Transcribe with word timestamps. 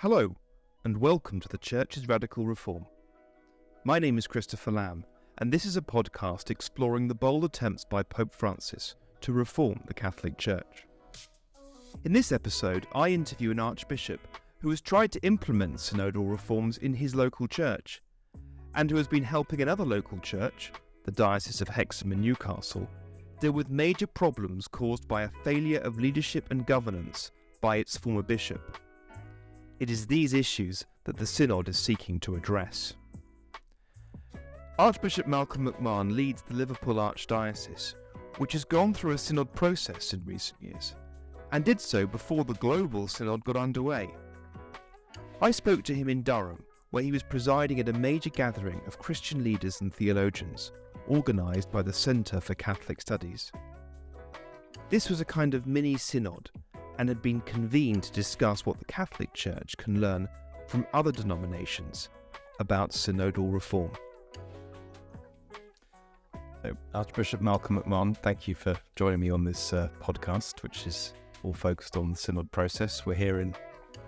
Hello, 0.00 0.36
and 0.84 0.98
welcome 0.98 1.40
to 1.40 1.48
the 1.48 1.56
Church's 1.56 2.06
Radical 2.06 2.44
Reform. 2.44 2.84
My 3.82 3.98
name 3.98 4.18
is 4.18 4.26
Christopher 4.26 4.70
Lamb, 4.70 5.06
and 5.38 5.50
this 5.50 5.64
is 5.64 5.78
a 5.78 5.80
podcast 5.80 6.50
exploring 6.50 7.08
the 7.08 7.14
bold 7.14 7.46
attempts 7.46 7.86
by 7.86 8.02
Pope 8.02 8.34
Francis 8.34 8.94
to 9.22 9.32
reform 9.32 9.80
the 9.86 9.94
Catholic 9.94 10.36
Church. 10.36 10.86
In 12.04 12.12
this 12.12 12.30
episode, 12.30 12.86
I 12.94 13.08
interview 13.08 13.50
an 13.52 13.58
Archbishop 13.58 14.20
who 14.58 14.68
has 14.68 14.82
tried 14.82 15.12
to 15.12 15.24
implement 15.24 15.76
synodal 15.76 16.30
reforms 16.30 16.76
in 16.76 16.92
his 16.92 17.14
local 17.14 17.48
church, 17.48 18.02
and 18.74 18.90
who 18.90 18.98
has 18.98 19.08
been 19.08 19.24
helping 19.24 19.62
another 19.62 19.86
local 19.86 20.18
church, 20.18 20.72
the 21.04 21.10
Diocese 21.10 21.62
of 21.62 21.68
Hexham 21.68 22.12
and 22.12 22.20
Newcastle, 22.20 22.86
deal 23.40 23.52
with 23.52 23.70
major 23.70 24.06
problems 24.06 24.68
caused 24.68 25.08
by 25.08 25.22
a 25.22 25.30
failure 25.42 25.80
of 25.80 25.98
leadership 25.98 26.48
and 26.50 26.66
governance 26.66 27.30
by 27.62 27.76
its 27.76 27.96
former 27.96 28.22
bishop. 28.22 28.76
It 29.78 29.90
is 29.90 30.06
these 30.06 30.32
issues 30.32 30.86
that 31.04 31.18
the 31.18 31.26
Synod 31.26 31.68
is 31.68 31.78
seeking 31.78 32.18
to 32.20 32.34
address. 32.34 32.94
Archbishop 34.78 35.26
Malcolm 35.26 35.66
McMahon 35.70 36.14
leads 36.14 36.40
the 36.40 36.54
Liverpool 36.54 36.94
Archdiocese, 36.94 37.94
which 38.38 38.52
has 38.52 38.64
gone 38.64 38.94
through 38.94 39.12
a 39.12 39.18
synod 39.18 39.52
process 39.52 40.14
in 40.14 40.24
recent 40.24 40.62
years, 40.62 40.94
and 41.52 41.62
did 41.62 41.78
so 41.78 42.06
before 42.06 42.44
the 42.44 42.54
global 42.54 43.06
synod 43.06 43.44
got 43.44 43.56
underway. 43.56 44.08
I 45.42 45.50
spoke 45.50 45.82
to 45.84 45.94
him 45.94 46.08
in 46.08 46.22
Durham, 46.22 46.64
where 46.90 47.02
he 47.02 47.12
was 47.12 47.22
presiding 47.22 47.78
at 47.78 47.90
a 47.90 47.92
major 47.92 48.30
gathering 48.30 48.80
of 48.86 48.98
Christian 48.98 49.44
leaders 49.44 49.82
and 49.82 49.92
theologians, 49.92 50.72
organised 51.08 51.70
by 51.70 51.82
the 51.82 51.92
Centre 51.92 52.40
for 52.40 52.54
Catholic 52.54 53.02
Studies. 53.02 53.52
This 54.88 55.10
was 55.10 55.20
a 55.20 55.26
kind 55.26 55.52
of 55.52 55.66
mini 55.66 55.98
synod 55.98 56.50
and 56.98 57.08
had 57.08 57.22
been 57.22 57.40
convened 57.42 58.04
to 58.04 58.12
discuss 58.12 58.64
what 58.64 58.78
the 58.78 58.84
Catholic 58.86 59.32
Church 59.32 59.76
can 59.76 60.00
learn 60.00 60.28
from 60.66 60.86
other 60.92 61.12
denominations 61.12 62.08
about 62.58 62.90
synodal 62.90 63.52
reform. 63.52 63.90
Archbishop 66.94 67.40
Malcolm 67.40 67.80
McMahon, 67.80 68.16
thank 68.16 68.48
you 68.48 68.54
for 68.54 68.76
joining 68.96 69.20
me 69.20 69.30
on 69.30 69.44
this 69.44 69.72
uh, 69.72 69.88
podcast, 70.00 70.62
which 70.62 70.86
is 70.86 71.12
all 71.42 71.52
focused 71.52 71.96
on 71.96 72.10
the 72.10 72.16
synod 72.16 72.50
process. 72.50 73.06
We're 73.06 73.14
here 73.14 73.40
in 73.40 73.54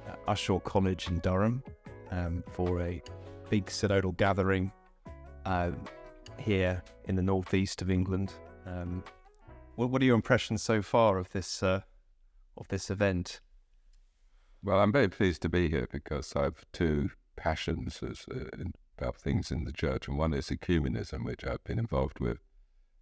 uh, 0.09 0.33
Ushaw 0.33 0.63
College 0.65 1.09
in 1.09 1.21
Durham 1.21 1.63
um, 2.11 2.43
for 2.53 2.81
a 2.81 3.01
big 3.49 3.67
synodal 3.67 4.17
gathering 4.17 4.73
uh, 5.45 5.71
here 6.39 6.83
in 7.05 7.15
the 7.15 7.23
northeast 7.23 7.83
of 7.83 7.91
England. 7.91 8.33
Um, 8.67 9.05
what, 9.77 9.91
what, 9.91 10.03
are 10.03 10.05
your 10.05 10.17
impressions 10.17 10.63
so 10.63 10.83
far 10.83 11.19
of 11.19 11.31
this 11.31 11.63
uh, 11.63 11.81
of 12.59 12.69
this 12.69 12.91
event? 12.91 13.41
Well, 14.63 14.81
I'm 14.81 14.93
very 14.93 15.09
pleased 15.09 15.43
to 15.43 15.49
be 15.49 15.69
here 15.69 15.89
because 15.91 16.35
I 16.35 16.45
have 16.45 16.65
two 16.73 17.11
passions 17.37 18.03
as, 18.03 18.27
uh, 18.29 18.65
about 18.99 19.17
things 19.17 19.53
in 19.53 19.65
the 19.65 19.73
church, 19.73 20.09
and 20.09 20.19
one 20.19 20.35
is 20.35 20.49
ecumenism, 20.49 21.25
which 21.25 21.45
I've 21.45 21.63
been 21.65 21.79
involved 21.79 22.19
with 22.19 22.39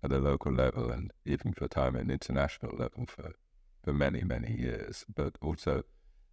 at 0.02 0.12
a 0.12 0.18
local 0.18 0.52
level 0.52 0.90
and 0.90 1.10
even 1.24 1.52
for 1.52 1.64
a 1.64 1.68
time 1.68 1.96
at 1.96 2.02
an 2.02 2.10
international 2.10 2.76
level 2.76 3.06
for, 3.06 3.32
for 3.82 3.92
many, 3.92 4.22
many 4.22 4.52
years. 4.52 5.04
But 5.14 5.36
also 5.40 5.84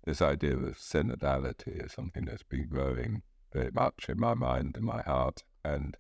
this 0.06 0.22
idea 0.22 0.58
of 0.58 0.78
synodality 0.78 1.86
is 1.86 1.94
something 1.94 2.26
that's 2.26 2.44
been 2.44 2.68
growing 2.68 3.24
very 3.54 3.72
much 3.72 4.10
in 4.10 4.20
my 4.20 4.34
mind 4.34 4.76
and 4.76 4.86
my 4.86 5.02
heart. 5.02 5.44
And 5.64 5.96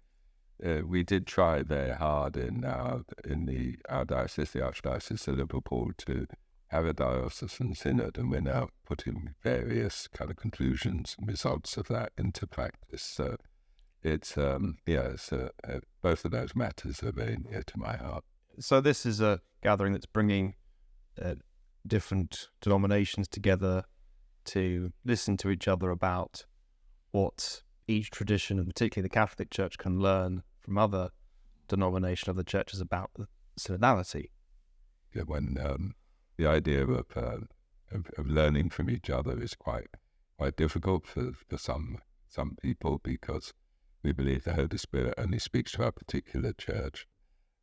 uh, 0.63 0.81
we 0.85 1.03
did 1.03 1.25
try 1.25 1.63
very 1.63 1.93
hard 1.93 2.35
in 2.35 2.65
our 2.65 3.03
in 3.23 3.45
the 3.45 3.77
our 3.89 4.05
diocese, 4.05 4.51
the 4.51 4.59
Archdiocese 4.59 5.27
of 5.27 5.37
Liverpool, 5.37 5.91
to 5.99 6.27
have 6.73 6.85
a 6.85 6.93
diocesan 6.93 7.75
synod, 7.75 8.17
and 8.17 8.31
we're 8.31 8.41
now 8.41 8.69
putting 8.85 9.35
various 9.43 10.07
kind 10.07 10.31
of 10.31 10.37
conclusions 10.37 11.15
and 11.19 11.27
results 11.27 11.77
of 11.77 11.87
that 11.87 12.11
into 12.17 12.47
practice. 12.47 13.03
So 13.03 13.37
it's 14.01 14.37
um, 14.37 14.77
yeah, 14.87 15.11
it's, 15.13 15.31
uh, 15.31 15.49
uh, 15.67 15.79
both 16.01 16.25
of 16.25 16.31
those 16.31 16.55
matters 16.55 17.03
are 17.03 17.11
very 17.11 17.37
near 17.37 17.61
to 17.61 17.79
my 17.79 17.95
heart. 17.95 18.23
So 18.59 18.81
this 18.81 19.05
is 19.05 19.21
a 19.21 19.39
gathering 19.61 19.93
that's 19.93 20.07
bringing 20.07 20.55
uh, 21.21 21.35
different 21.85 22.49
denominations 22.59 23.27
together 23.27 23.83
to 24.45 24.91
listen 25.05 25.37
to 25.37 25.49
each 25.51 25.67
other 25.67 25.91
about 25.91 26.45
what 27.11 27.61
each 27.87 28.09
tradition, 28.09 28.57
and 28.57 28.67
particularly 28.67 29.07
the 29.07 29.13
Catholic 29.13 29.51
Church, 29.51 29.77
can 29.77 29.99
learn 29.99 30.41
from 30.59 30.79
other 30.79 31.11
denominations, 31.67 32.29
other 32.29 32.43
churches 32.43 32.81
about 32.81 33.11
the 33.15 33.27
synodality. 33.59 34.29
Yeah, 35.13 35.23
when 35.23 35.57
um, 35.63 35.93
the 36.37 36.47
idea 36.47 36.85
of, 36.85 37.05
uh, 37.15 37.37
of, 37.91 38.09
of 38.17 38.27
learning 38.27 38.69
from 38.69 38.89
each 38.89 39.09
other 39.09 39.41
is 39.41 39.53
quite 39.53 39.87
quite 40.37 40.55
difficult 40.55 41.05
for, 41.05 41.31
for 41.47 41.57
some 41.57 41.99
some 42.27 42.57
people 42.61 42.99
because 43.03 43.53
we 44.03 44.11
believe 44.11 44.43
the 44.43 44.53
Holy 44.53 44.77
Spirit 44.77 45.13
only 45.17 45.39
speaks 45.39 45.73
to 45.73 45.83
our 45.83 45.91
particular 45.91 46.51
church. 46.53 47.07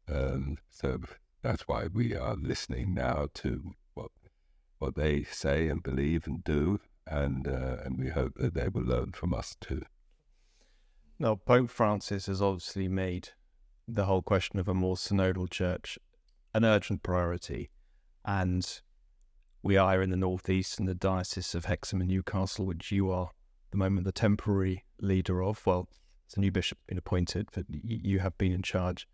and 0.07 0.59
so 0.71 0.99
that's 1.43 1.67
why 1.67 1.87
we 1.93 2.15
are 2.15 2.37
listening 2.37 2.95
now 2.95 3.29
to 3.35 3.75
what 3.95 4.11
what 4.79 4.95
they 4.95 5.23
say 5.25 5.69
and 5.69 5.83
believe 5.83 6.27
and 6.27 6.43
do, 6.45 6.81
and 7.07 7.47
uh, 7.49 7.77
and 7.85 7.99
we 7.99 8.09
hope 8.09 8.35
that 8.37 8.55
they 8.55 8.69
will 8.69 8.85
learn 8.85 9.13
from 9.13 9.35
us 9.35 9.57
too. 9.61 9.83
Now, 11.19 11.35
Pope 11.35 11.69
Francis 11.71 12.27
has 12.27 12.41
obviously 12.41 12.89
made 12.89 13.31
the 13.87 14.07
whole 14.07 14.23
question 14.23 14.59
of 14.59 14.69
a 14.69 14.75
more 14.75 14.97
synodal 14.97 15.51
church 15.51 15.99
an 16.55 16.65
urgent 16.65 17.03
priority 17.03 17.71
and 18.25 18.81
we 19.63 19.77
are 19.77 20.03
in 20.03 20.11
the 20.11 20.17
northeast 20.17 20.81
in 20.81 20.87
the 20.87 20.95
diocese 20.95 21.55
of 21.55 21.67
Hexham 21.67 22.01
and 22.01 22.09
Newcastle, 22.09 22.67
which 22.67 22.91
you 22.91 23.11
are 23.11 23.27
at 23.27 23.71
the 23.71 23.77
moment 23.77 24.05
the 24.05 24.13
temporary 24.13 24.85
leader 25.01 25.43
of. 25.43 25.65
Well, 25.67 25.89
it's 26.27 26.37
a 26.37 26.41
new 26.41 26.51
bishop 26.51 26.79
been 26.87 26.99
appointed, 26.99 27.49
but 27.53 27.67
you 27.69 28.21
have 28.21 28.37
been 28.39 28.53
in 28.53 28.63
charge, 28.63 29.07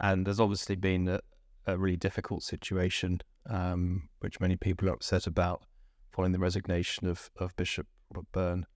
and 0.00 0.26
there's 0.26 0.40
obviously 0.40 0.76
been 0.76 1.06
a, 1.08 1.20
a 1.66 1.76
really 1.76 1.96
difficult 1.96 2.42
situation, 2.42 3.20
um, 3.48 4.08
which 4.20 4.40
many 4.40 4.56
people 4.56 4.88
are 4.88 4.94
upset 4.94 5.26
about, 5.26 5.64
following 6.10 6.32
the 6.32 6.38
resignation 6.38 7.06
of 7.06 7.30
of 7.36 7.54
Bishop 7.56 7.86
Robert 8.10 8.32
Byrne, 8.32 8.66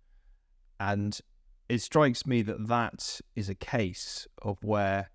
and 0.78 1.18
it 1.68 1.80
strikes 1.80 2.26
me 2.26 2.42
that 2.42 2.68
that 2.68 3.20
is 3.34 3.48
a 3.48 3.54
case 3.54 4.28
of 4.42 4.62
where 4.62 5.10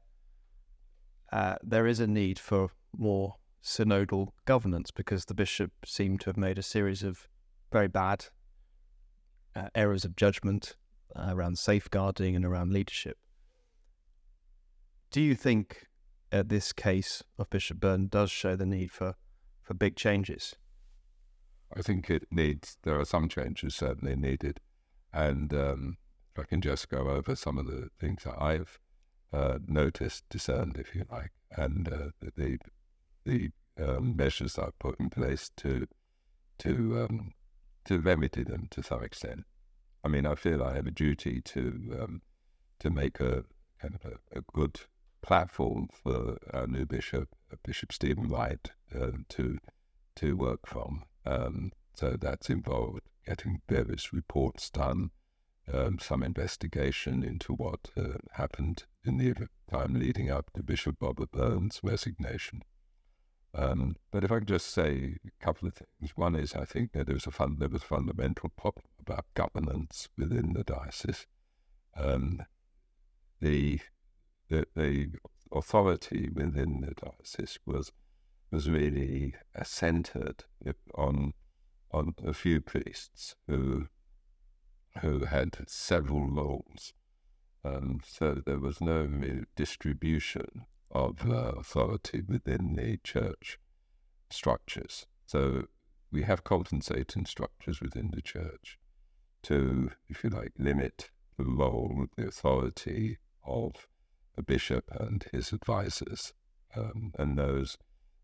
uh, 1.31 1.55
there 1.63 1.87
is 1.87 1.99
a 1.99 2.07
need 2.07 2.37
for 2.37 2.71
more 2.97 3.35
synodal 3.63 4.29
governance 4.45 4.91
because 4.91 5.25
the 5.25 5.33
bishop 5.33 5.71
seemed 5.85 6.21
to 6.21 6.29
have 6.29 6.37
made 6.37 6.57
a 6.57 6.63
series 6.63 7.03
of 7.03 7.27
very 7.71 7.87
bad 7.87 8.25
uh, 9.55 9.69
errors 9.75 10.05
of 10.05 10.15
judgment 10.15 10.75
uh, 11.15 11.29
around 11.29 11.57
safeguarding 11.57 12.35
and 12.35 12.45
around 12.45 12.71
leadership. 12.71 13.17
Do 15.11 15.21
you 15.21 15.35
think 15.35 15.87
uh, 16.31 16.43
this 16.45 16.71
case 16.71 17.23
of 17.37 17.49
Bishop 17.49 17.79
Byrne 17.79 18.07
does 18.07 18.31
show 18.31 18.55
the 18.55 18.65
need 18.65 18.91
for, 18.91 19.15
for 19.61 19.73
big 19.73 19.95
changes? 19.95 20.55
I 21.75 21.81
think 21.81 22.09
it 22.09 22.27
needs, 22.31 22.77
there 22.83 22.99
are 22.99 23.05
some 23.05 23.29
changes 23.29 23.75
certainly 23.75 24.15
needed. 24.15 24.59
And 25.13 25.53
um, 25.53 25.97
if 26.33 26.39
I 26.39 26.43
can 26.45 26.61
just 26.61 26.89
go 26.89 27.09
over 27.09 27.35
some 27.35 27.57
of 27.57 27.65
the 27.65 27.89
things 27.99 28.23
that 28.23 28.41
I've 28.41 28.79
uh, 29.33 29.59
noticed, 29.67 30.23
discerned, 30.29 30.77
if 30.77 30.95
you 30.95 31.05
like, 31.11 31.31
and 31.51 31.87
uh, 31.87 32.09
the 32.21 32.31
the 33.25 33.49
um, 33.79 34.15
measures 34.15 34.57
I've 34.57 34.77
put 34.79 34.99
in 34.99 35.09
place 35.09 35.49
to 35.57 35.87
to 36.59 37.07
um, 37.09 37.33
to 37.85 37.99
remedy 37.99 38.43
them 38.43 38.67
to 38.71 38.83
some 38.83 39.03
extent. 39.03 39.45
I 40.03 40.07
mean, 40.07 40.25
I 40.25 40.35
feel 40.35 40.63
I 40.63 40.75
have 40.75 40.87
a 40.87 40.91
duty 40.91 41.41
to 41.41 41.97
um, 42.01 42.21
to 42.79 42.89
make 42.89 43.19
a 43.19 43.43
kind 43.81 43.95
of 43.95 44.11
a, 44.11 44.39
a, 44.39 44.41
good 44.53 44.81
platform 45.23 45.87
for 45.91 46.37
our 46.53 46.67
new 46.67 46.85
bishop, 46.85 47.29
uh, 47.51 47.55
Bishop 47.63 47.91
Stephen 47.91 48.27
Wright, 48.27 48.71
uh, 48.95 49.11
to 49.29 49.57
to 50.15 50.35
work 50.35 50.67
from. 50.67 51.03
Um, 51.25 51.71
so 51.95 52.15
that's 52.19 52.49
involved 52.49 53.01
getting 53.25 53.61
various 53.69 54.11
reports 54.11 54.69
done, 54.69 55.11
um, 55.71 55.99
some 55.99 56.23
investigation 56.23 57.23
into 57.23 57.53
what 57.53 57.89
uh, 57.95 58.17
happened 58.33 58.85
in 59.05 59.17
the 59.17 59.47
time 59.69 59.93
leading 59.93 60.29
up 60.29 60.51
to 60.53 60.63
Bishop 60.63 60.95
Robert 60.99 61.31
Byrne's 61.31 61.79
resignation. 61.83 62.63
Um, 63.53 63.97
but 64.11 64.23
if 64.23 64.31
I 64.31 64.39
could 64.39 64.47
just 64.47 64.73
say 64.73 65.17
a 65.25 65.43
couple 65.45 65.67
of 65.67 65.73
things. 65.73 66.11
One 66.15 66.35
is 66.35 66.55
I 66.55 66.65
think 66.65 66.93
that 66.93 67.07
there 67.07 67.15
was 67.15 67.27
a 67.27 67.47
there 67.57 67.69
was 67.69 67.83
fundamental 67.83 68.49
problem 68.49 68.85
about 68.99 69.25
governance 69.33 70.07
within 70.17 70.53
the 70.53 70.63
diocese. 70.63 71.27
Um, 71.97 72.43
the, 73.41 73.81
the, 74.49 74.65
the 74.75 75.09
authority 75.51 76.29
within 76.33 76.81
the 76.81 76.93
diocese 76.93 77.59
was 77.65 77.91
was 78.51 78.69
really 78.69 79.33
centered 79.63 80.43
on 80.95 81.33
on 81.91 82.13
a 82.25 82.33
few 82.33 82.61
priests 82.61 83.35
who 83.47 83.87
who 85.01 85.25
had 85.25 85.57
several 85.67 86.27
roles. 86.27 86.93
Um, 87.63 88.01
so 88.05 88.41
there 88.45 88.59
was 88.59 88.81
no 88.81 89.07
distribution 89.55 90.65
of 90.91 91.29
uh, 91.29 91.53
authority 91.57 92.21
within 92.27 92.75
the 92.75 92.97
church 93.03 93.57
structures. 94.29 95.05
So 95.25 95.65
we 96.11 96.23
have 96.23 96.43
compensating 96.43 97.25
structures 97.25 97.81
within 97.81 98.11
the 98.13 98.21
church, 98.21 98.77
to, 99.43 99.91
if 100.09 100.23
you 100.23 100.29
like, 100.29 100.51
limit 100.57 101.09
the 101.37 101.45
role, 101.45 102.07
the 102.17 102.27
authority 102.27 103.17
of 103.45 103.87
a 104.37 104.43
bishop 104.43 104.85
and 104.91 105.25
his 105.31 105.51
advisors. 105.53 106.33
Um, 106.75 107.13
and 107.17 107.37
those 107.37 107.77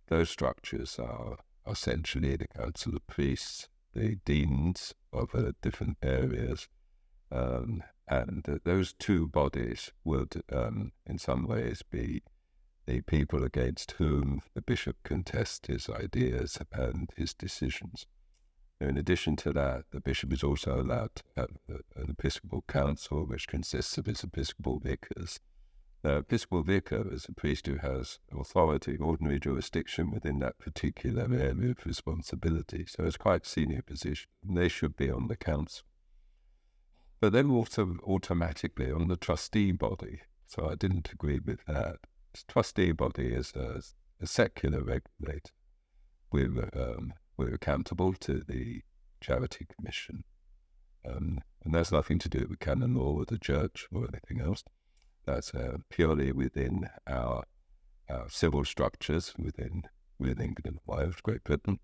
those 0.07 0.29
structures 0.29 0.99
are 0.99 1.37
essentially 1.69 2.37
the 2.37 2.47
council 2.47 2.95
of 2.95 3.05
priests, 3.07 3.67
the 3.93 4.15
deans 4.23 4.93
of 5.11 5.35
uh, 5.35 5.51
different 5.61 5.97
areas, 6.01 6.69
um, 7.29 7.83
and 8.07 8.47
uh, 8.47 8.57
those 8.63 8.93
two 8.93 9.27
bodies 9.27 9.91
would, 10.05 10.41
um, 10.49 10.93
in 11.05 11.17
some 11.17 11.45
ways, 11.45 11.83
be 11.91 12.23
the 12.87 13.01
people 13.01 13.43
against 13.43 13.91
whom 13.93 14.41
the 14.55 14.61
bishop 14.61 14.95
can 15.03 15.23
test 15.23 15.67
his 15.67 15.89
ideas 15.89 16.57
and 16.71 17.11
his 17.15 17.33
decisions. 17.33 18.07
In 18.79 18.97
addition 18.97 19.35
to 19.37 19.51
that, 19.53 19.85
the 19.91 19.99
bishop 19.99 20.31
is 20.31 20.43
also 20.43 20.79
allowed 20.81 21.15
to 21.15 21.23
have 21.35 21.49
an 21.67 22.09
episcopal 22.09 22.63
council, 22.67 23.25
which 23.25 23.47
consists 23.47 23.97
of 23.97 24.05
his 24.05 24.23
episcopal 24.23 24.79
vicars. 24.79 25.39
The 26.03 26.17
episcopal 26.17 26.63
vicar 26.63 27.11
is 27.11 27.25
a 27.25 27.33
priest 27.33 27.67
who 27.67 27.77
has 27.77 28.19
authority, 28.31 28.97
ordinary 28.97 29.39
jurisdiction 29.39 30.11
within 30.11 30.39
that 30.39 30.59
particular 30.59 31.23
area 31.23 31.71
of 31.71 31.85
responsibility. 31.85 32.85
So 32.87 33.03
it's 33.03 33.17
quite 33.17 33.45
a 33.45 33.49
senior 33.49 33.81
position. 33.81 34.29
They 34.43 34.69
should 34.69 34.95
be 34.95 35.09
on 35.09 35.27
the 35.27 35.35
council. 35.35 35.85
But 37.19 37.33
then 37.33 37.49
also 37.49 37.97
automatically 38.05 38.91
on 38.91 39.07
the 39.07 39.17
trustee 39.17 39.71
body. 39.71 40.21
So 40.45 40.69
I 40.69 40.75
didn't 40.75 41.11
agree 41.11 41.39
with 41.39 41.65
that. 41.65 41.97
Trustee 42.47 42.91
body 42.91 43.27
is 43.27 43.53
a, 43.55 43.81
a 44.21 44.27
secular 44.27 44.83
regulator. 44.83 45.51
We're, 46.31 46.69
um, 46.75 47.13
we're 47.37 47.53
accountable 47.53 48.13
to 48.13 48.41
the 48.47 48.81
Charity 49.21 49.65
Commission. 49.75 50.23
Um, 51.07 51.39
and 51.63 51.73
that's 51.73 51.91
nothing 51.91 52.19
to 52.19 52.29
do 52.29 52.47
with 52.49 52.59
canon 52.59 52.95
law 52.95 53.13
or 53.13 53.25
the 53.25 53.37
church 53.37 53.87
or 53.91 54.07
anything 54.07 54.41
else. 54.45 54.63
That's 55.25 55.53
uh, 55.53 55.77
purely 55.89 56.31
within 56.31 56.89
our, 57.05 57.43
our, 58.09 58.29
civil 58.29 58.63
structures 58.65 59.33
within 59.37 59.83
within 60.19 60.45
England 60.45 60.65
and 60.65 60.79
Wales, 60.85 61.21
Great 61.21 61.43
Britain. 61.43 61.79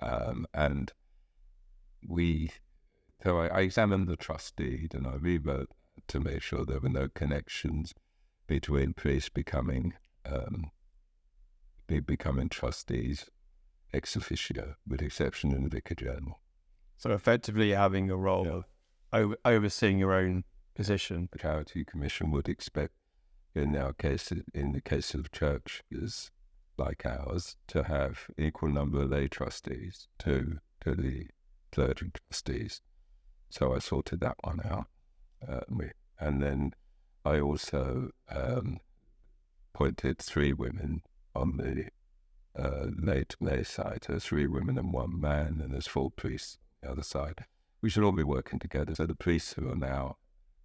Um, 0.00 0.46
and 0.52 0.92
we 2.06 2.50
so 3.22 3.38
I, 3.38 3.46
I, 3.48 3.60
examined 3.60 4.06
the 4.06 4.16
trustee 4.16 4.88
and 4.92 5.06
I 5.06 5.14
rewrote 5.14 5.70
to 6.08 6.20
make 6.20 6.42
sure 6.42 6.64
there 6.64 6.80
were 6.80 6.88
no 6.88 7.08
connections 7.08 7.94
between 8.48 8.94
priests 8.94 9.28
becoming 9.28 9.94
um, 10.26 10.72
be, 11.86 12.00
becoming 12.00 12.48
trustees 12.48 13.30
ex 13.94 14.16
officio, 14.16 14.74
with 14.86 15.00
exception 15.00 15.52
in 15.52 15.62
the 15.62 15.68
vicar 15.68 15.94
general. 15.94 16.40
So 16.96 17.12
effectively 17.12 17.70
having 17.70 18.10
a 18.10 18.16
role 18.16 18.46
yeah. 18.46 18.52
of 18.52 18.64
over, 19.12 19.36
overseeing 19.44 19.98
your 19.98 20.12
own 20.12 20.44
position. 20.74 21.28
The 21.32 21.38
Charity 21.38 21.84
Commission 21.84 22.30
would 22.32 22.48
expect, 22.48 22.94
in 23.54 23.76
our 23.76 23.92
case, 23.92 24.32
in 24.52 24.72
the 24.72 24.80
case 24.80 25.14
of 25.14 25.30
churches 25.30 26.30
like 26.76 27.06
ours, 27.06 27.56
to 27.68 27.84
have 27.84 28.26
equal 28.36 28.70
number 28.70 29.02
of 29.02 29.10
lay 29.10 29.28
trustees 29.28 30.08
to 30.20 30.58
to 30.82 30.94
the 30.94 31.26
clergy 31.72 32.10
trustees. 32.30 32.80
So 33.50 33.74
I 33.74 33.78
sorted 33.78 34.20
that 34.20 34.36
one 34.42 34.60
out. 34.64 34.86
Uh, 35.46 35.60
and 36.20 36.42
then 36.42 36.72
I 37.28 37.40
also 37.40 38.10
um, 38.30 38.78
appointed 39.74 40.18
three 40.18 40.54
women 40.54 41.02
on 41.34 41.58
the 41.58 41.88
uh, 42.58 42.86
late 42.96 43.36
lay 43.38 43.64
side. 43.64 44.06
There's 44.08 44.24
three 44.24 44.46
women 44.46 44.78
and 44.78 44.94
one 44.94 45.20
man, 45.20 45.60
and 45.62 45.74
there's 45.74 45.86
four 45.86 46.10
priests 46.10 46.56
on 46.56 46.86
the 46.86 46.92
other 46.92 47.02
side. 47.02 47.44
We 47.82 47.90
should 47.90 48.02
all 48.02 48.12
be 48.12 48.24
working 48.24 48.58
together. 48.58 48.94
So 48.94 49.04
the 49.04 49.14
priests 49.14 49.52
who 49.52 49.70
are 49.70 49.76
now 49.76 50.16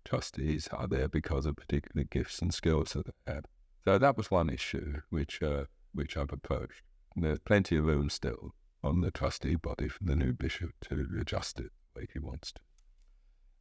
trustees 0.06 0.69
are 0.71 0.88
there 0.88 1.10
because 1.10 1.45
of 1.45 1.57
particular 1.57 2.06
gifts 2.06 2.42
and 2.42 2.54
skills 2.54 2.94
that 2.94 3.07
they 3.07 3.33
have. 3.33 3.45
So 3.83 3.98
that 3.98 4.16
was 4.16 4.31
one 4.31 4.50
issue 4.50 5.01
which 5.09 5.44
uh, 5.44 5.66
which 5.94 6.16
I've 6.16 6.31
approached. 6.31 6.83
And 7.13 7.25
there's 7.25 7.39
plenty 7.39 7.75
of 7.75 7.86
room 7.86 8.09
still 8.09 8.56
on 8.81 9.01
the 9.01 9.12
trustee 9.12 9.56
body 9.56 9.89
for 9.89 10.04
the 10.06 10.16
new 10.16 10.31
bishop 10.31 10.71
to 10.86 11.07
adjust 11.19 11.59
it 11.59 11.71
the 11.94 12.00
way 12.00 12.07
he 12.12 12.19
wants 12.19 12.54
to. 12.54 12.62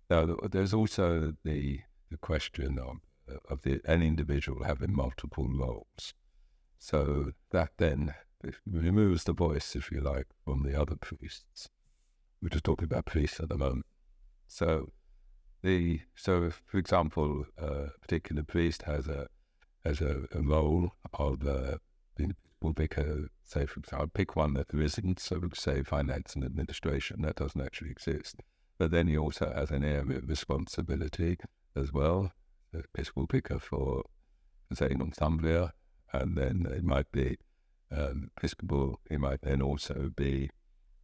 Now, 0.08 0.36
there's 0.48 0.74
also 0.74 1.34
the, 1.44 1.80
the 2.12 2.18
question 2.18 2.78
of, 2.78 2.98
of 3.48 3.62
the, 3.62 3.80
an 3.84 4.02
individual 4.02 4.64
having 4.64 4.94
multiple 4.94 5.48
roles. 5.48 6.14
So 6.78 7.32
that 7.50 7.70
then 7.78 8.14
removes 8.66 9.24
the 9.24 9.32
voice, 9.32 9.76
if 9.76 9.90
you 9.90 10.00
like, 10.00 10.26
from 10.44 10.62
the 10.62 10.80
other 10.80 10.96
priests. 10.96 11.68
We're 12.40 12.48
just 12.48 12.64
talking 12.64 12.84
about 12.84 13.06
priests 13.06 13.40
at 13.40 13.48
the 13.48 13.56
moment. 13.56 13.86
So 14.48 14.92
the 15.62 16.00
so 16.16 16.44
if, 16.44 16.62
for 16.66 16.78
example, 16.78 17.46
a 17.56 17.90
particular 18.00 18.42
priest 18.42 18.82
has 18.82 19.06
a 19.06 19.28
has 19.84 20.00
a, 20.00 20.24
a 20.32 20.40
role 20.42 20.92
of 21.14 21.46
uh, 21.46 21.76
will 22.60 22.74
pick 22.74 22.96
a 22.96 23.28
say 23.44 23.66
for 23.66 23.80
example, 23.80 24.10
pick 24.12 24.36
one 24.36 24.54
that 24.54 24.68
there 24.68 24.82
isn't. 24.82 25.20
So 25.20 25.38
we 25.38 25.48
say 25.54 25.82
finance 25.82 26.34
and 26.34 26.44
administration 26.44 27.22
that 27.22 27.36
doesn't 27.36 27.60
actually 27.60 27.90
exist. 27.90 28.36
But 28.78 28.90
then 28.90 29.06
he 29.06 29.16
also 29.16 29.52
has 29.54 29.70
an 29.70 29.84
area 29.84 30.18
of 30.18 30.28
responsibility 30.28 31.38
as 31.76 31.92
well. 31.92 32.32
The 32.72 32.80
Episcopal 32.80 33.26
Vicar 33.30 33.58
for, 33.58 34.04
say, 34.72 34.88
Northumbria, 34.88 35.72
and 36.12 36.36
then 36.36 36.66
it 36.70 36.84
might 36.84 37.10
be 37.12 37.36
um, 37.90 38.30
Episcopal, 38.36 39.00
he 39.08 39.16
might 39.16 39.42
then 39.42 39.60
also 39.60 40.10
be 40.16 40.50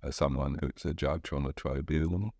uh, 0.02 0.10
someone 0.10 0.58
who's 0.60 0.84
a 0.84 0.94
judge 0.94 1.32
on 1.32 1.46
a 1.46 1.52
tribunal, 1.52 2.34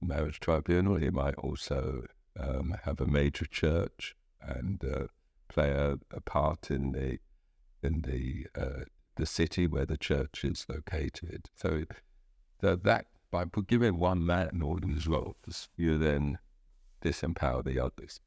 marriage 0.00 0.40
tribunal. 0.40 0.96
He 0.96 1.10
might 1.10 1.34
also 1.36 2.04
um, 2.38 2.74
have 2.84 3.00
a 3.00 3.06
major 3.06 3.46
church 3.46 4.14
and 4.40 4.84
uh, 4.84 5.06
play 5.48 5.70
a, 5.70 5.98
a, 6.12 6.20
part 6.20 6.70
in 6.70 6.92
the 6.92 7.18
in 7.82 8.02
the 8.02 8.46
uh, 8.60 8.84
the 9.16 9.26
city 9.26 9.66
where 9.66 9.86
the 9.86 9.96
church 9.96 10.44
is 10.44 10.66
located. 10.68 11.48
So 11.54 11.84
the, 12.60 12.76
that 12.76 13.06
by 13.30 13.44
giving 13.66 13.98
one 13.98 14.24
man 14.24 14.62
all 14.62 14.78
these 14.80 15.06
roles, 15.06 15.68
you 15.76 15.98
then 15.98 16.38
disempower 17.04 17.64
the 17.64 17.78
others. 17.78 18.20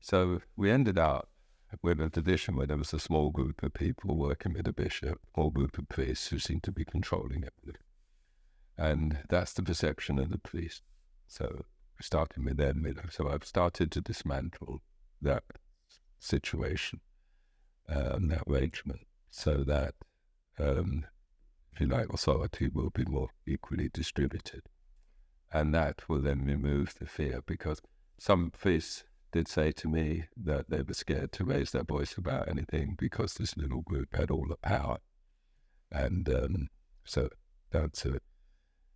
So 0.00 0.40
we 0.56 0.70
ended 0.70 0.98
up 0.98 1.28
with 1.82 2.00
a 2.00 2.08
tradition 2.08 2.56
where 2.56 2.66
there 2.66 2.76
was 2.76 2.94
a 2.94 2.98
small 2.98 3.30
group 3.30 3.62
of 3.62 3.74
people 3.74 4.16
working 4.16 4.54
with 4.54 4.64
the 4.64 4.72
bishop, 4.72 5.20
small 5.34 5.50
group 5.50 5.78
of 5.78 5.88
priests 5.88 6.28
who 6.28 6.38
seemed 6.38 6.62
to 6.64 6.72
be 6.72 6.84
controlling 6.84 7.44
everything. 7.44 7.82
And 8.76 9.18
that's 9.28 9.52
the 9.52 9.62
perception 9.62 10.18
of 10.18 10.30
the 10.30 10.38
priest. 10.38 10.82
So 11.26 11.64
starting 12.00 12.44
with 12.44 12.56
them, 12.56 12.86
so 13.10 13.28
I've 13.28 13.44
started 13.44 13.90
to 13.92 14.00
dismantle 14.00 14.80
that 15.20 15.42
situation, 16.18 17.00
um, 17.88 18.28
that 18.28 18.44
arrangement, 18.46 19.00
so 19.30 19.64
that 19.64 19.94
um, 20.58 21.04
if 21.72 21.80
you 21.80 21.86
like, 21.86 22.12
authority 22.12 22.68
will 22.68 22.90
be 22.90 23.04
more 23.04 23.28
equally 23.46 23.88
distributed. 23.92 24.62
And 25.52 25.74
that 25.74 26.08
will 26.08 26.20
then 26.20 26.44
remove 26.44 26.94
the 26.98 27.06
fear 27.06 27.42
because 27.46 27.80
some 28.18 28.50
priests 28.50 29.04
did 29.32 29.48
say 29.48 29.72
to 29.72 29.88
me 29.88 30.24
that 30.36 30.70
they 30.70 30.82
were 30.82 30.94
scared 30.94 31.32
to 31.32 31.44
raise 31.44 31.70
their 31.70 31.84
voice 31.84 32.16
about 32.16 32.48
anything 32.48 32.96
because 32.98 33.34
this 33.34 33.56
little 33.56 33.82
group 33.82 34.16
had 34.16 34.30
all 34.30 34.46
the 34.48 34.56
power. 34.56 34.98
And 35.90 36.28
um, 36.28 36.68
so 37.04 37.28
that's 37.70 38.04
a, 38.04 38.20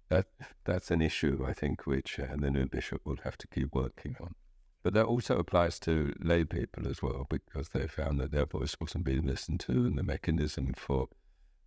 that 0.09 0.27
that's 0.65 0.91
an 0.91 1.01
issue 1.01 1.45
I 1.47 1.53
think 1.53 1.87
which 1.87 2.19
uh, 2.19 2.37
the 2.37 2.51
new 2.51 2.67
bishop 2.67 3.03
will 3.05 3.19
have 3.25 3.39
to 3.39 3.47
keep 3.47 3.75
working 3.75 4.17
on. 4.21 4.35
But 4.83 4.95
that 4.95 5.07
also 5.07 5.39
applies 5.39 5.79
to 5.81 6.13
lay 6.21 6.45
people 6.45 6.89
as 6.89 7.03
well 7.03 7.27
because 7.31 7.69
they 7.69 7.87
found 7.87 8.19
that 8.21 8.33
their 8.33 8.47
voice 8.47 8.77
wasn't 8.81 9.05
being 9.05 9.27
listened 9.27 9.61
to 9.61 9.73
and 9.73 9.97
the 9.97 10.03
mechanism 10.03 10.75
for 10.77 11.09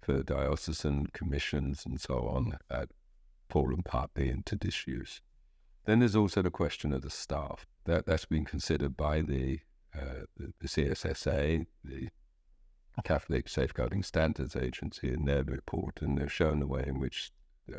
for 0.02 0.22
diocesan 0.22 1.08
commissions 1.14 1.84
and 1.86 2.00
so 2.00 2.28
on 2.28 2.58
had 2.70 2.90
fallen 3.50 3.84
partly 3.84 4.30
into 4.30 4.56
disuse. 4.56 5.22
Then 5.86 6.00
there's 6.00 6.16
also 6.16 6.42
the 6.42 6.50
question 6.50 6.92
of 6.94 7.02
the 7.02 7.10
staff. 7.10 7.66
That, 7.86 8.06
that's 8.06 8.26
been 8.26 8.46
considered 8.46 8.98
by 8.98 9.22
the, 9.22 9.60
uh, 9.96 10.26
the, 10.38 10.54
the 10.60 10.68
CSSA, 10.68 11.66
the 11.84 12.10
Catholic 13.04 13.48
Safeguarding 13.48 14.04
Standards 14.04 14.56
Agency, 14.56 15.14
in 15.14 15.26
their 15.26 15.44
report, 15.44 16.02
and 16.02 16.18
they've 16.18 16.32
shown 16.32 16.60
the 16.60 16.68
way 16.68 16.84
in 16.88 17.00
which 17.00 17.32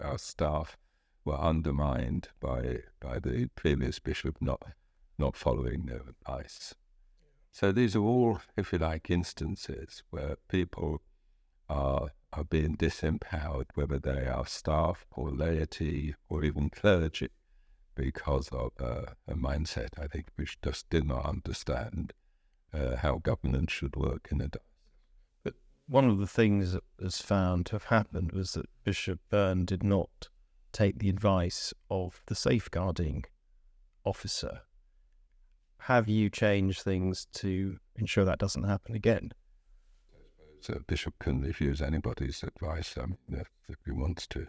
our 0.03 0.19
staff 0.19 0.77
were 1.25 1.39
undermined 1.39 2.29
by 2.41 2.79
by 3.01 3.19
the 3.19 3.49
previous 3.57 3.99
bishop 3.99 4.37
not 4.41 4.63
not 5.19 5.37
following 5.37 5.87
their 5.87 6.03
advice. 6.09 6.75
So 7.51 7.73
these 7.73 7.97
are 7.97 8.03
all, 8.03 8.41
if 8.57 8.73
you 8.73 8.79
like, 8.79 9.11
instances 9.11 10.03
where 10.11 10.37
people 10.49 11.01
are, 11.71 12.11
are 12.37 12.45
being 12.45 12.77
disempowered, 12.77 13.67
whether 13.75 13.99
they 13.99 14.27
are 14.27 14.47
staff 14.47 15.07
or 15.11 15.31
laity 15.31 16.15
or 16.29 16.45
even 16.45 16.69
clergy, 16.69 17.31
because 17.95 18.49
of 18.51 18.73
uh, 18.79 19.07
a 19.27 19.35
mindset, 19.35 19.99
I 19.99 20.07
think, 20.07 20.27
which 20.37 20.61
just 20.61 20.89
did 20.91 21.07
not 21.07 21.25
understand 21.25 22.13
uh, 22.73 22.97
how 22.97 23.19
governance 23.19 23.73
should 23.73 23.97
work 23.97 24.29
in 24.31 24.41
a 24.41 24.49
diocese. 24.49 24.61
But 25.43 25.55
one 25.87 26.11
of 26.11 26.19
the 26.19 26.27
things 26.27 26.73
that 26.73 26.85
was 27.01 27.21
found 27.23 27.67
to 27.67 27.73
have 27.77 27.85
happened 27.85 28.33
was 28.33 28.53
that 28.53 28.67
Bishop 28.85 29.21
Byrne 29.31 29.65
did 29.65 29.83
not 29.83 30.29
take 30.73 30.99
the 30.99 31.09
advice 31.09 31.73
of 31.91 32.23
the 32.27 32.35
safeguarding 32.35 33.25
officer. 34.05 34.61
Have 35.81 36.09
you 36.09 36.29
changed 36.29 36.83
things 36.83 37.27
to 37.35 37.79
ensure 37.97 38.25
that 38.27 38.39
doesn't 38.39 38.65
happen 38.65 38.95
again? 38.95 39.33
A 40.69 40.81
bishop 40.81 41.15
can 41.19 41.43
refuse 41.43 41.81
anybody's 41.81 42.43
advice 42.43 42.97
um, 42.97 43.19
if, 43.29 43.51
if 43.69 43.77
he 43.85 43.93
wants 43.93 44.27
to. 44.29 44.47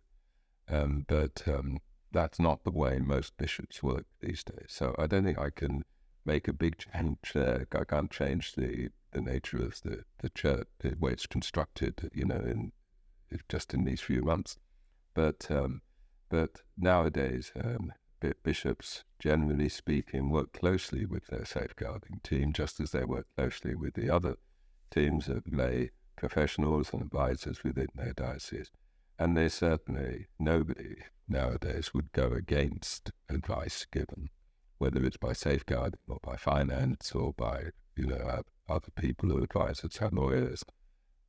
Um, 0.69 1.05
but 1.07 1.43
um, 1.47 1.79
that's 2.11 2.39
not 2.39 2.63
the 2.63 2.71
way 2.71 2.99
most 2.99 3.37
bishops 3.37 3.83
work 3.83 4.05
these 4.21 4.43
days. 4.43 4.67
So 4.69 4.95
I 4.97 5.07
don't 5.07 5.23
think 5.23 5.37
I 5.37 5.49
can 5.49 5.83
make 6.25 6.47
a 6.47 6.53
big 6.53 6.77
change 6.77 7.17
there. 7.33 7.67
I 7.73 7.83
can't 7.83 8.11
change 8.11 8.53
the, 8.53 8.89
the 9.11 9.21
nature 9.21 9.63
of 9.63 9.81
the, 9.81 10.03
the 10.19 10.29
church, 10.29 10.67
the 10.79 10.95
way 10.99 11.11
it's 11.11 11.27
constructed, 11.27 12.09
you 12.13 12.25
know, 12.25 12.35
in 12.35 12.71
just 13.49 13.73
in 13.73 13.85
these 13.85 14.01
few 14.01 14.21
months. 14.23 14.57
But 15.13 15.47
um, 15.49 15.81
but 16.29 16.61
nowadays, 16.77 17.51
um, 17.63 17.93
bishops, 18.43 19.03
generally 19.19 19.69
speaking, 19.69 20.29
work 20.29 20.51
closely 20.51 21.05
with 21.05 21.27
their 21.27 21.45
safeguarding 21.45 22.19
team, 22.23 22.51
just 22.51 22.79
as 22.79 22.91
they 22.91 23.05
work 23.05 23.27
closely 23.37 23.75
with 23.75 23.93
the 23.93 24.09
other 24.09 24.35
teams 24.91 25.27
of 25.27 25.43
lay 25.51 25.91
professionals 26.17 26.91
and 26.91 27.01
advisors 27.01 27.63
within 27.63 27.87
their 27.95 28.13
diocese. 28.13 28.71
And 29.17 29.37
they 29.37 29.49
certainly, 29.49 30.27
nobody 30.37 30.97
nowadays 31.27 31.93
would 31.93 32.11
go 32.11 32.27
against 32.27 33.11
advice 33.29 33.85
given, 33.91 34.29
whether 34.77 35.03
it's 35.05 35.17
by 35.17 35.33
safeguarding 35.33 35.99
or 36.07 36.19
by 36.21 36.35
finance 36.35 37.13
or 37.13 37.33
by, 37.33 37.69
you 37.95 38.05
know, 38.07 38.41
other 38.69 38.91
people 38.95 39.29
who 39.29 39.43
advise 39.43 39.83
us, 39.83 40.01
our 40.01 40.09
lawyers, 40.11 40.63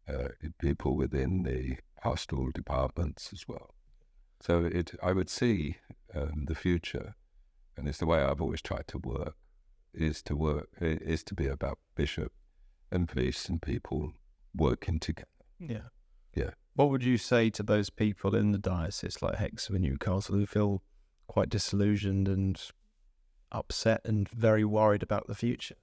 uh, 0.08 0.28
people 0.58 0.96
within 0.96 1.42
the 1.44 1.76
pastoral 2.02 2.50
departments 2.52 3.30
as 3.32 3.46
well. 3.46 3.74
So 4.40 4.64
it, 4.64 4.94
I 5.02 5.12
would 5.12 5.30
see 5.30 5.76
um, 6.14 6.44
the 6.46 6.54
future, 6.54 7.14
and 7.76 7.88
it's 7.88 7.98
the 7.98 8.06
way 8.06 8.22
I've 8.22 8.40
always 8.40 8.62
tried 8.62 8.88
to 8.88 8.98
work, 8.98 9.34
is 9.94 10.22
to 10.22 10.36
work 10.36 10.68
is 10.80 11.24
to 11.24 11.34
be 11.34 11.46
about 11.46 11.78
bishop 11.96 12.32
and 12.90 13.08
priest 13.08 13.48
and 13.48 13.60
people 13.60 14.12
working 14.54 14.98
together. 14.98 15.28
Yeah, 15.58 15.88
yeah. 16.34 16.50
What 16.74 16.90
would 16.90 17.02
you 17.04 17.18
say 17.18 17.50
to 17.50 17.62
those 17.62 17.90
people 17.90 18.34
in 18.36 18.52
the 18.52 18.58
diocese 18.58 19.20
like 19.20 19.36
Hexham 19.36 19.74
and 19.74 19.84
Newcastle 19.84 20.36
who 20.36 20.46
feel 20.46 20.82
quite 21.26 21.48
disillusioned 21.48 22.28
and 22.28 22.60
upset 23.50 24.00
and 24.04 24.28
very 24.28 24.64
worried 24.64 25.02
about 25.02 25.26
the 25.26 25.34
future? 25.34 25.76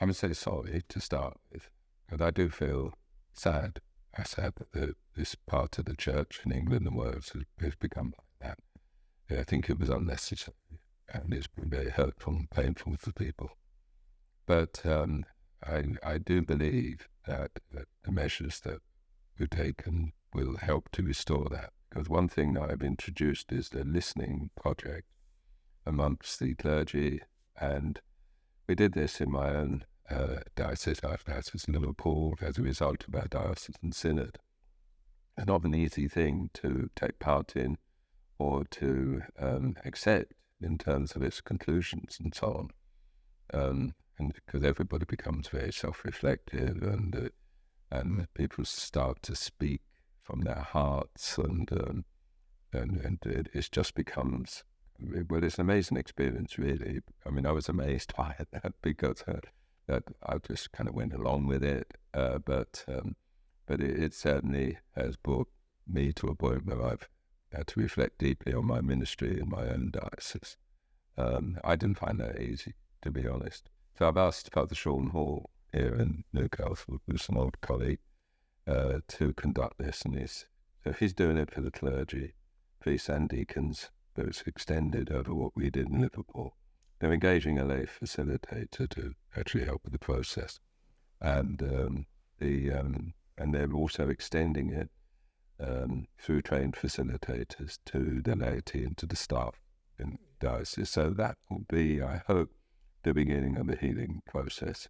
I 0.00 0.04
would 0.04 0.16
say 0.16 0.32
sorry 0.32 0.82
to 0.88 1.00
start 1.00 1.38
with, 1.50 1.70
because 2.06 2.24
I 2.24 2.30
do 2.30 2.50
feel 2.50 2.92
sad. 3.32 3.80
I 4.16 4.22
said 4.24 4.54
that 4.56 4.72
the, 4.72 4.94
this 5.16 5.34
part 5.34 5.78
of 5.78 5.86
the 5.86 5.96
church 5.96 6.40
in 6.44 6.52
England 6.52 6.86
and 6.86 6.96
Wales 6.96 7.30
has, 7.34 7.44
has 7.60 7.74
become 7.74 8.14
like 8.40 8.56
that. 9.30 9.38
I 9.38 9.42
think 9.42 9.68
it 9.68 9.78
was 9.78 9.88
unnecessary 9.88 10.54
and 11.12 11.32
it's 11.32 11.46
been 11.46 11.70
very 11.70 11.90
hurtful 11.90 12.34
and 12.34 12.50
painful 12.50 12.96
for 12.98 13.12
people. 13.12 13.50
But 14.46 14.84
um, 14.84 15.24
I, 15.66 15.84
I 16.02 16.18
do 16.18 16.42
believe 16.42 17.08
that, 17.28 17.50
the 18.04 18.12
measures 18.12 18.60
that 18.60 18.80
we've 19.38 19.50
taken 19.50 20.12
will 20.34 20.56
help 20.56 20.90
to 20.92 21.02
restore 21.02 21.48
that. 21.50 21.70
Because 21.88 22.08
one 22.08 22.28
thing 22.28 22.54
that 22.54 22.70
I've 22.70 22.82
introduced 22.82 23.52
is 23.52 23.68
the 23.68 23.84
listening 23.84 24.50
project 24.60 25.06
amongst 25.86 26.40
the 26.40 26.54
clergy, 26.54 27.20
and 27.58 28.00
we 28.68 28.74
did 28.74 28.92
this 28.92 29.20
in 29.20 29.30
my 29.30 29.54
own 29.54 29.84
uh, 30.10 30.40
diocese, 30.54 31.00
Archdiocese 31.00 31.68
of 31.68 31.74
Liverpool, 31.74 32.34
as 32.42 32.58
a 32.58 32.62
result 32.62 33.04
of 33.08 33.14
our 33.14 33.28
diocesan 33.28 33.92
synod. 33.92 34.38
It's 35.36 35.46
not 35.46 35.64
an 35.64 35.74
easy 35.74 36.08
thing 36.08 36.50
to 36.54 36.90
take 36.96 37.18
part 37.18 37.56
in 37.56 37.78
or 38.38 38.64
to 38.64 39.22
um, 39.38 39.76
accept 39.84 40.32
in 40.60 40.78
terms 40.78 41.14
of 41.14 41.22
its 41.22 41.40
conclusions 41.40 42.18
and 42.22 42.34
so 42.34 42.68
on. 43.54 43.60
Um, 43.60 43.94
and 44.18 44.34
because 44.34 44.64
everybody 44.64 45.04
becomes 45.04 45.48
very 45.48 45.72
self-reflective 45.72 46.82
and 46.82 47.16
uh, 47.16 47.28
and 47.90 48.26
people 48.34 48.64
start 48.64 49.22
to 49.22 49.34
speak 49.34 49.80
from 50.22 50.42
their 50.42 50.66
hearts 50.72 51.38
and 51.38 51.70
um, 51.72 52.04
and 52.72 52.98
and 53.00 53.18
it, 53.24 53.48
it 53.52 53.68
just 53.70 53.94
becomes 53.94 54.64
well, 55.00 55.44
it's 55.44 55.56
an 55.56 55.62
amazing 55.62 55.96
experience, 55.96 56.58
really. 56.58 57.00
I 57.24 57.30
mean, 57.30 57.46
I 57.46 57.52
was 57.52 57.68
amazed 57.68 58.14
by 58.16 58.34
that 58.50 58.74
because 58.82 59.22
uh, 59.28 59.40
that 59.86 60.04
I 60.26 60.38
just 60.38 60.72
kind 60.72 60.88
of 60.88 60.94
went 60.94 61.14
along 61.14 61.46
with 61.46 61.62
it. 61.64 61.94
Uh, 62.14 62.38
but 62.38 62.84
um, 62.88 63.16
but 63.66 63.80
it, 63.80 64.02
it, 64.02 64.14
certainly 64.14 64.78
has 64.96 65.16
brought 65.16 65.48
me 65.86 66.12
to 66.14 66.28
a 66.28 66.34
point 66.34 66.66
where 66.66 66.84
I've 66.84 67.08
had 67.52 67.66
to 67.68 67.80
reflect 67.80 68.18
deeply 68.18 68.52
on 68.52 68.66
my 68.66 68.80
ministry 68.80 69.38
in 69.40 69.48
my 69.48 69.68
own 69.68 69.90
diocese. 69.92 70.56
Um, 71.16 71.58
I 71.64 71.76
didn't 71.76 71.98
find 71.98 72.20
that 72.20 72.40
easy, 72.40 72.74
to 73.02 73.10
be 73.10 73.26
honest. 73.26 73.70
So 73.98 74.06
I've 74.06 74.16
asked 74.16 74.52
Father 74.52 74.76
Sean 74.76 75.08
Hall 75.08 75.50
here 75.72 75.94
in 75.94 76.22
Newcastle, 76.32 77.00
who's 77.06 77.28
an 77.28 77.36
old 77.36 77.60
colleague, 77.60 77.98
uh, 78.64 79.00
to 79.08 79.32
conduct 79.32 79.78
this, 79.78 80.02
and 80.02 80.16
he's 80.16 80.46
so 80.84 80.92
he's 80.92 81.12
doing 81.12 81.36
it 81.36 81.50
for 81.50 81.62
the 81.62 81.72
clergy, 81.72 82.34
priests 82.80 83.08
and 83.08 83.28
deacons, 83.28 83.90
but 84.14 84.26
it's 84.26 84.42
extended 84.42 85.10
over 85.10 85.34
what 85.34 85.56
we 85.56 85.68
did 85.68 85.88
in 85.88 86.00
Liverpool 86.00 86.54
they're 86.98 87.12
engaging 87.12 87.58
a 87.58 87.64
lay 87.64 87.86
facilitator 87.86 88.88
to 88.88 89.14
actually 89.36 89.64
help 89.64 89.82
with 89.82 89.92
the 89.92 89.98
process, 89.98 90.60
and 91.20 91.62
um, 91.62 92.06
the 92.38 92.72
um, 92.72 93.14
and 93.36 93.54
they're 93.54 93.72
also 93.72 94.08
extending 94.08 94.70
it 94.70 94.90
um, 95.58 96.06
through 96.18 96.42
trained 96.42 96.74
facilitators 96.74 97.78
to 97.86 98.20
the 98.22 98.36
laity 98.36 98.84
and 98.84 98.96
to 98.96 99.06
the 99.06 99.16
staff 99.16 99.60
in 99.98 100.18
diocese. 100.40 100.90
So 100.90 101.10
that 101.10 101.36
will 101.50 101.64
be, 101.68 102.02
I 102.02 102.22
hope, 102.26 102.50
the 103.08 103.14
beginning 103.14 103.56
of 103.56 103.66
the 103.66 103.76
healing 103.76 104.22
process. 104.26 104.88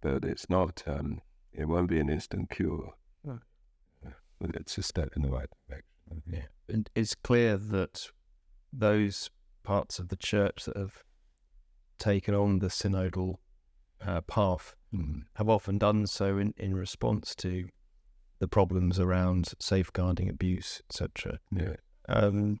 But 0.00 0.24
it's 0.24 0.50
not. 0.50 0.82
Um, 0.86 1.20
it 1.52 1.66
won't 1.66 1.88
be 1.88 2.00
an 2.00 2.10
instant 2.10 2.50
cure. 2.50 2.94
But 4.42 4.56
it's 4.56 4.76
a 4.76 4.82
step 4.82 5.10
in 5.14 5.22
the 5.22 5.30
right 5.30 5.48
direction. 5.68 6.22
Yeah, 6.26 6.46
and 6.68 6.90
it's 6.96 7.14
clear 7.14 7.56
that 7.56 8.10
those 8.72 9.30
parts 9.62 10.00
of 10.00 10.08
the 10.08 10.16
church 10.16 10.64
that 10.64 10.76
have 10.76 11.04
taken 11.98 12.34
on 12.34 12.58
the 12.58 12.66
synodal 12.66 13.36
uh, 14.04 14.20
path 14.22 14.74
mm. 14.92 15.22
have 15.36 15.48
often 15.48 15.78
done 15.78 16.08
so 16.08 16.38
in, 16.38 16.54
in 16.56 16.74
response 16.74 17.36
to 17.36 17.68
the 18.40 18.48
problems 18.48 18.98
around 18.98 19.50
safeguarding 19.60 20.28
abuse, 20.28 20.82
etc. 20.90 21.38
Yeah. 21.52 21.76
Um, 22.08 22.58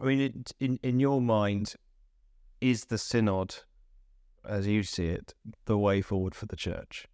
I 0.00 0.04
mean, 0.04 0.20
it, 0.20 0.52
in 0.60 0.78
in 0.84 1.00
your 1.00 1.20
mind, 1.20 1.74
is 2.70 2.86
the 2.86 2.98
synod, 2.98 3.56
as 4.44 4.66
you 4.66 4.82
see 4.82 5.06
it, 5.06 5.34
the 5.66 5.78
way 5.78 6.02
forward 6.02 6.34
for 6.34 6.46
the 6.46 6.56
church? 6.56 7.06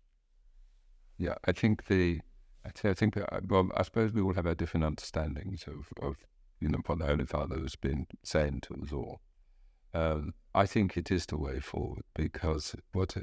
Yeah, 1.18 1.34
I 1.44 1.52
think 1.52 1.86
the, 1.86 2.20
I 2.64 2.94
think 2.94 3.14
that, 3.14 3.46
well, 3.46 3.70
I 3.76 3.82
suppose 3.82 4.12
we 4.12 4.22
all 4.22 4.34
have 4.34 4.46
our 4.46 4.54
different 4.54 4.84
understandings 4.84 5.64
of, 5.66 5.92
of 6.02 6.16
you 6.60 6.68
know 6.68 6.78
what 6.86 6.98
the 6.98 7.06
Holy 7.06 7.26
Father 7.26 7.58
has 7.58 7.76
been 7.76 8.06
saying 8.24 8.60
to 8.62 8.74
us 8.82 8.92
all. 8.92 9.20
Um, 9.94 10.32
I 10.54 10.64
think 10.64 10.96
it 10.96 11.10
is 11.10 11.26
the 11.26 11.36
way 11.36 11.60
forward 11.60 12.04
because 12.14 12.74
what 12.92 13.16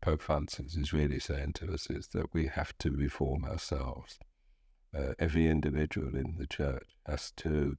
Pope 0.00 0.22
Francis 0.22 0.74
is 0.74 0.92
really 0.92 1.18
saying 1.18 1.52
to 1.54 1.72
us 1.72 1.88
is 1.90 2.08
that 2.08 2.32
we 2.32 2.46
have 2.46 2.76
to 2.78 2.90
reform 2.90 3.44
ourselves. 3.44 4.18
Uh, 4.96 5.12
every 5.18 5.48
individual 5.48 6.14
in 6.14 6.36
the 6.38 6.46
church 6.46 6.96
has 7.06 7.32
to 7.38 7.76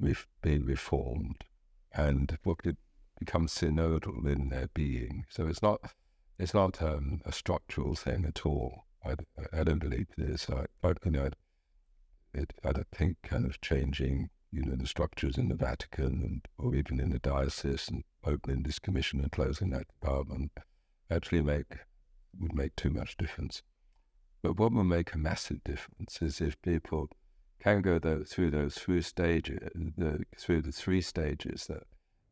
be 0.00 0.58
reformed 0.58 1.44
and 1.92 2.38
what 2.42 2.58
it 2.64 2.76
becomes 3.18 3.52
synodal 3.52 4.26
in 4.26 4.48
their 4.48 4.68
being. 4.74 5.24
So 5.28 5.46
it's 5.46 5.62
not 5.62 5.80
it's 6.38 6.54
not 6.54 6.82
um, 6.82 7.20
a 7.24 7.32
structural 7.32 7.94
thing 7.94 8.24
at 8.26 8.44
all. 8.44 8.84
I, 9.04 9.14
I 9.52 9.64
don't 9.64 9.78
believe 9.78 10.08
this. 10.16 10.48
I, 10.50 10.66
I 10.86 10.94
you 11.04 11.10
know, 11.12 11.30
it, 12.34 12.52
I 12.64 12.72
don't 12.72 12.90
think 12.92 13.16
kind 13.22 13.46
of 13.46 13.60
changing 13.60 14.28
you 14.52 14.62
know, 14.62 14.76
the 14.76 14.86
structures 14.86 15.36
in 15.38 15.48
the 15.48 15.54
Vatican 15.54 16.22
and 16.22 16.48
or 16.58 16.74
even 16.74 17.00
in 17.00 17.10
the 17.10 17.18
diocese 17.18 17.88
and 17.88 18.04
opening 18.24 18.62
this 18.62 18.78
commission 18.78 19.20
and 19.20 19.32
closing 19.32 19.70
that 19.70 19.88
department 19.88 20.50
actually 21.10 21.42
make 21.42 21.78
would 22.38 22.54
make 22.54 22.76
too 22.76 22.90
much 22.90 23.16
difference. 23.16 23.62
But 24.42 24.58
what 24.58 24.72
will 24.72 24.84
make 24.84 25.14
a 25.14 25.18
massive 25.18 25.64
difference 25.64 26.20
is 26.20 26.40
if 26.40 26.60
people 26.62 27.08
can 27.60 27.82
go 27.82 27.98
through 28.24 28.50
those 28.50 28.74
three 28.76 29.02
stages, 29.02 29.58
the, 29.96 30.24
through 30.38 30.62
the 30.62 30.72
three 30.72 31.00
stages 31.00 31.66
that, 31.66 31.84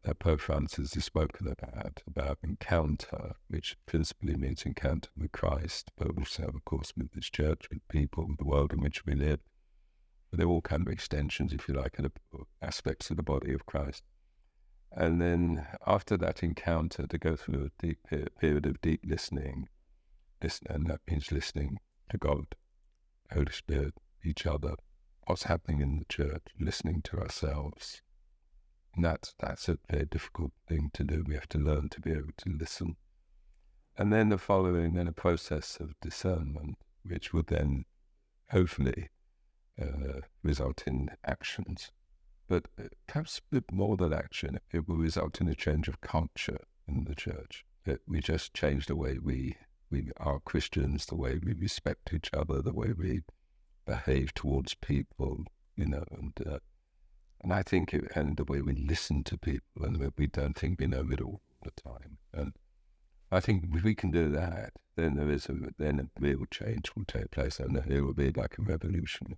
that 0.04 0.18
Pope 0.18 0.40
Francis 0.40 0.94
has 0.94 1.04
spoken 1.04 1.48
about, 1.48 2.02
about 2.06 2.38
encounter, 2.42 3.32
which 3.48 3.76
principally 3.86 4.36
means 4.36 4.62
encounter 4.62 5.08
with 5.16 5.32
Christ, 5.32 5.90
but 5.96 6.10
also, 6.16 6.44
of 6.44 6.64
course, 6.66 6.92
with 6.96 7.12
this 7.12 7.30
church, 7.30 7.68
with 7.70 7.86
people, 7.88 8.26
with 8.28 8.36
the 8.36 8.44
world 8.44 8.72
in 8.72 8.80
which 8.80 9.06
we 9.06 9.14
live, 9.14 9.40
But 10.30 10.40
they're 10.40 10.48
all 10.48 10.62
kind 10.62 10.82
of 10.86 10.92
extensions, 10.92 11.52
if 11.52 11.68
you 11.68 11.74
like, 11.74 11.98
of 11.98 12.10
aspects 12.60 13.08
of 13.10 13.16
the 13.16 13.22
body 13.22 13.54
of 13.54 13.66
Christ. 13.66 14.02
And 14.92 15.20
then 15.22 15.66
after 15.86 16.16
that 16.18 16.42
encounter, 16.42 17.06
to 17.06 17.18
go 17.18 17.34
through 17.36 17.66
a 17.66 17.82
deep 17.86 18.00
period 18.40 18.66
of 18.66 18.80
deep 18.80 19.04
listening, 19.06 19.68
listen, 20.42 20.66
and 20.68 20.86
that 20.88 21.00
means 21.08 21.32
listening 21.32 21.78
to 22.10 22.18
God, 22.18 22.56
Holy 23.32 23.52
Spirit, 23.52 23.94
each 24.24 24.44
other, 24.44 24.74
what's 25.26 25.44
happening 25.44 25.80
in 25.80 25.98
the 25.98 26.04
church, 26.04 26.42
listening 26.60 27.00
to 27.02 27.18
ourselves. 27.20 28.02
And 28.94 29.04
that's, 29.04 29.34
that's 29.38 29.68
a 29.68 29.78
very 29.90 30.06
difficult 30.06 30.52
thing 30.68 30.90
to 30.94 31.04
do. 31.04 31.24
We 31.26 31.34
have 31.34 31.48
to 31.50 31.58
learn 31.58 31.88
to 31.90 32.00
be 32.00 32.12
able 32.12 32.32
to 32.38 32.50
listen. 32.50 32.96
And 33.96 34.12
then 34.12 34.28
the 34.28 34.38
following, 34.38 34.94
then 34.94 35.08
a 35.08 35.12
process 35.12 35.78
of 35.80 35.98
discernment, 36.00 36.78
which 37.04 37.32
would 37.32 37.46
then 37.46 37.84
hopefully 38.50 39.10
uh, 39.80 40.20
result 40.42 40.84
in 40.86 41.10
actions. 41.24 41.90
But 42.46 42.68
uh, 42.78 42.84
perhaps 43.06 43.38
a 43.38 43.54
bit 43.54 43.72
more 43.72 43.96
than 43.96 44.12
action, 44.12 44.60
it 44.70 44.88
will 44.88 44.96
result 44.96 45.40
in 45.40 45.48
a 45.48 45.54
change 45.54 45.88
of 45.88 46.00
culture 46.00 46.58
in 46.86 47.04
the 47.04 47.14
church. 47.14 47.64
We 48.06 48.20
just 48.20 48.54
change 48.54 48.86
the 48.86 48.96
way 48.96 49.18
we 49.18 49.56
we 49.90 50.10
are 50.16 50.40
Christians, 50.40 51.06
the 51.06 51.14
way 51.14 51.38
we 51.44 51.52
respect 51.52 52.12
each 52.12 52.30
other, 52.32 52.60
the 52.62 52.72
way 52.72 52.92
we 52.96 53.22
behave 53.86 54.34
towards 54.34 54.74
people, 54.74 55.44
you 55.76 55.86
know, 55.86 56.04
and 56.10 56.32
uh, 56.44 56.58
and 57.44 57.52
I 57.52 57.62
think 57.62 57.92
it, 57.92 58.04
and 58.16 58.36
the 58.36 58.44
way 58.44 58.62
we 58.62 58.72
listen 58.72 59.22
to 59.24 59.36
people, 59.36 59.84
and 59.84 60.12
we 60.16 60.26
don't 60.26 60.58
think 60.58 60.80
we 60.80 60.86
know 60.86 61.06
it 61.10 61.20
all 61.20 61.42
the 61.62 61.70
time. 61.70 62.16
And 62.32 62.54
I 63.30 63.40
think 63.40 63.66
if 63.72 63.84
we 63.84 63.94
can 63.94 64.10
do 64.10 64.30
that, 64.30 64.72
then 64.96 65.16
there 65.16 65.30
is 65.30 65.46
a 65.46 65.54
then 65.78 66.00
a 66.00 66.20
real 66.20 66.46
change 66.50 66.90
will 66.96 67.04
take 67.04 67.30
place, 67.30 67.60
and 67.60 67.76
it 67.76 68.00
will 68.00 68.14
be 68.14 68.32
like 68.32 68.56
a 68.58 68.62
revolution. 68.62 69.36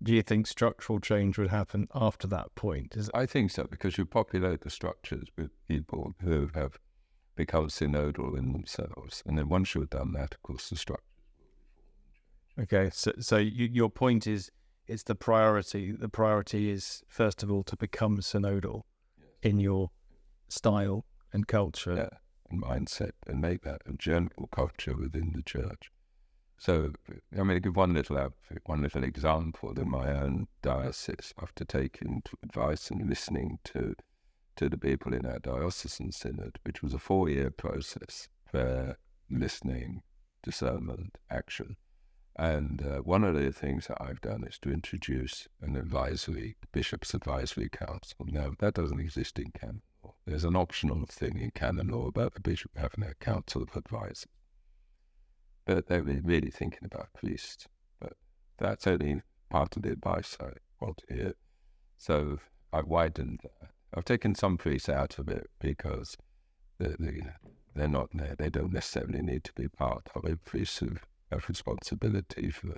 Do 0.00 0.14
you 0.14 0.22
think 0.22 0.46
structural 0.46 1.00
change 1.00 1.38
would 1.38 1.50
happen 1.50 1.88
after 1.92 2.28
that 2.28 2.54
point? 2.54 2.94
Is 2.96 3.10
I 3.12 3.26
think 3.26 3.50
so 3.50 3.64
because 3.64 3.98
you 3.98 4.06
populate 4.06 4.60
the 4.60 4.70
structures 4.70 5.28
with 5.36 5.50
people 5.66 6.14
who 6.22 6.50
have 6.54 6.78
become 7.34 7.66
synodal 7.66 8.38
in 8.38 8.52
themselves, 8.52 9.24
and 9.26 9.36
then 9.36 9.48
once 9.48 9.74
you've 9.74 9.90
done 9.90 10.12
that, 10.12 10.34
of 10.34 10.42
course, 10.42 10.70
the 10.70 10.76
structures 10.76 11.08
Okay, 12.56 12.90
so 12.92 13.12
so 13.18 13.36
you, 13.38 13.68
your 13.72 13.90
point 13.90 14.28
is 14.28 14.52
it's 14.86 15.02
the 15.02 15.14
priority. 15.14 15.92
The 15.92 16.08
priority 16.08 16.70
is 16.70 17.02
first 17.08 17.42
of 17.42 17.50
all 17.50 17.62
to 17.64 17.76
become 17.76 18.18
synodal 18.18 18.82
yes. 19.18 19.28
in 19.42 19.58
your 19.58 19.90
style 20.48 21.04
and 21.32 21.46
culture, 21.46 21.94
yeah, 21.94 22.18
and 22.50 22.62
mindset, 22.62 23.12
and 23.26 23.40
make 23.40 23.62
that 23.62 23.82
a 23.86 23.92
general 23.94 24.48
culture 24.52 24.96
within 24.96 25.32
the 25.34 25.42
church. 25.42 25.90
So, 26.58 26.92
I 27.38 27.42
mean, 27.42 27.60
give 27.60 27.76
one 27.76 27.94
little 27.94 28.32
one 28.64 28.82
little 28.82 29.04
example 29.04 29.78
in 29.78 29.90
my 29.90 30.12
own 30.12 30.46
diocese. 30.62 31.34
After 31.40 31.64
taking 31.64 32.22
advice 32.42 32.90
and 32.90 33.08
listening 33.08 33.58
to 33.64 33.94
to 34.56 34.68
the 34.68 34.78
people 34.78 35.12
in 35.12 35.26
our 35.26 35.40
diocesan 35.40 36.12
synod, 36.12 36.58
which 36.62 36.82
was 36.82 36.94
a 36.94 36.98
four 36.98 37.28
year 37.28 37.50
process 37.50 38.28
for 38.50 38.96
listening, 39.28 40.02
discernment, 40.42 41.18
action. 41.30 41.76
And 42.36 42.82
uh, 42.82 42.98
one 42.98 43.22
of 43.22 43.34
the 43.34 43.52
things 43.52 43.86
that 43.86 43.98
I've 44.00 44.20
done 44.20 44.44
is 44.44 44.58
to 44.60 44.72
introduce 44.72 45.46
an 45.62 45.76
advisory, 45.76 46.56
Bishop's 46.72 47.14
Advisory 47.14 47.68
Council. 47.68 48.26
Now, 48.26 48.52
that 48.58 48.74
doesn't 48.74 48.98
exist 48.98 49.38
in 49.38 49.52
canon 49.52 49.82
law. 50.02 50.14
There's 50.26 50.44
an 50.44 50.56
optional 50.56 51.06
thing 51.06 51.38
in 51.38 51.52
canon 51.52 51.88
law 51.88 52.08
about 52.08 52.34
the 52.34 52.40
bishop 52.40 52.72
having 52.76 53.04
a 53.04 53.14
council 53.14 53.62
of 53.62 53.76
advisors 53.76 54.26
but 55.64 55.86
they 55.86 56.00
were 56.00 56.20
really 56.22 56.50
thinking 56.50 56.84
about 56.84 57.12
priests. 57.14 57.66
But 58.00 58.14
that's 58.58 58.86
only 58.86 59.22
part 59.50 59.76
of 59.76 59.82
the 59.82 59.92
advice 59.92 60.36
I 60.40 60.50
want 60.80 61.02
to 61.08 61.14
hear. 61.14 61.32
So 61.96 62.38
I've 62.72 62.86
widened 62.86 63.40
that. 63.42 63.70
I've 63.94 64.04
taken 64.04 64.34
some 64.34 64.56
priests 64.56 64.88
out 64.88 65.18
of 65.18 65.28
it 65.28 65.48
because 65.60 66.16
they're, 66.78 66.96
they're 67.74 67.88
not 67.88 68.08
there. 68.12 68.34
They 68.36 68.50
don't 68.50 68.72
necessarily 68.72 69.22
need 69.22 69.44
to 69.44 69.52
be 69.54 69.68
part 69.68 70.08
of 70.14 70.24
it. 70.24 70.44
Priests 70.44 70.82
responsibility 71.48 72.50
for, 72.50 72.76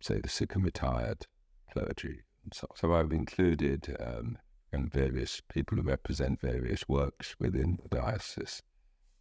say, 0.00 0.20
the 0.20 0.28
sick 0.28 0.54
and 0.54 0.64
retired 0.64 1.26
clergy. 1.72 2.22
And 2.44 2.54
so, 2.54 2.68
so 2.74 2.94
I've 2.94 3.12
included 3.12 3.96
um, 4.00 4.38
and 4.72 4.92
various 4.92 5.40
people 5.52 5.78
who 5.78 5.82
represent 5.82 6.40
various 6.40 6.88
works 6.88 7.34
within 7.38 7.78
the 7.82 7.96
diocese. 7.96 8.62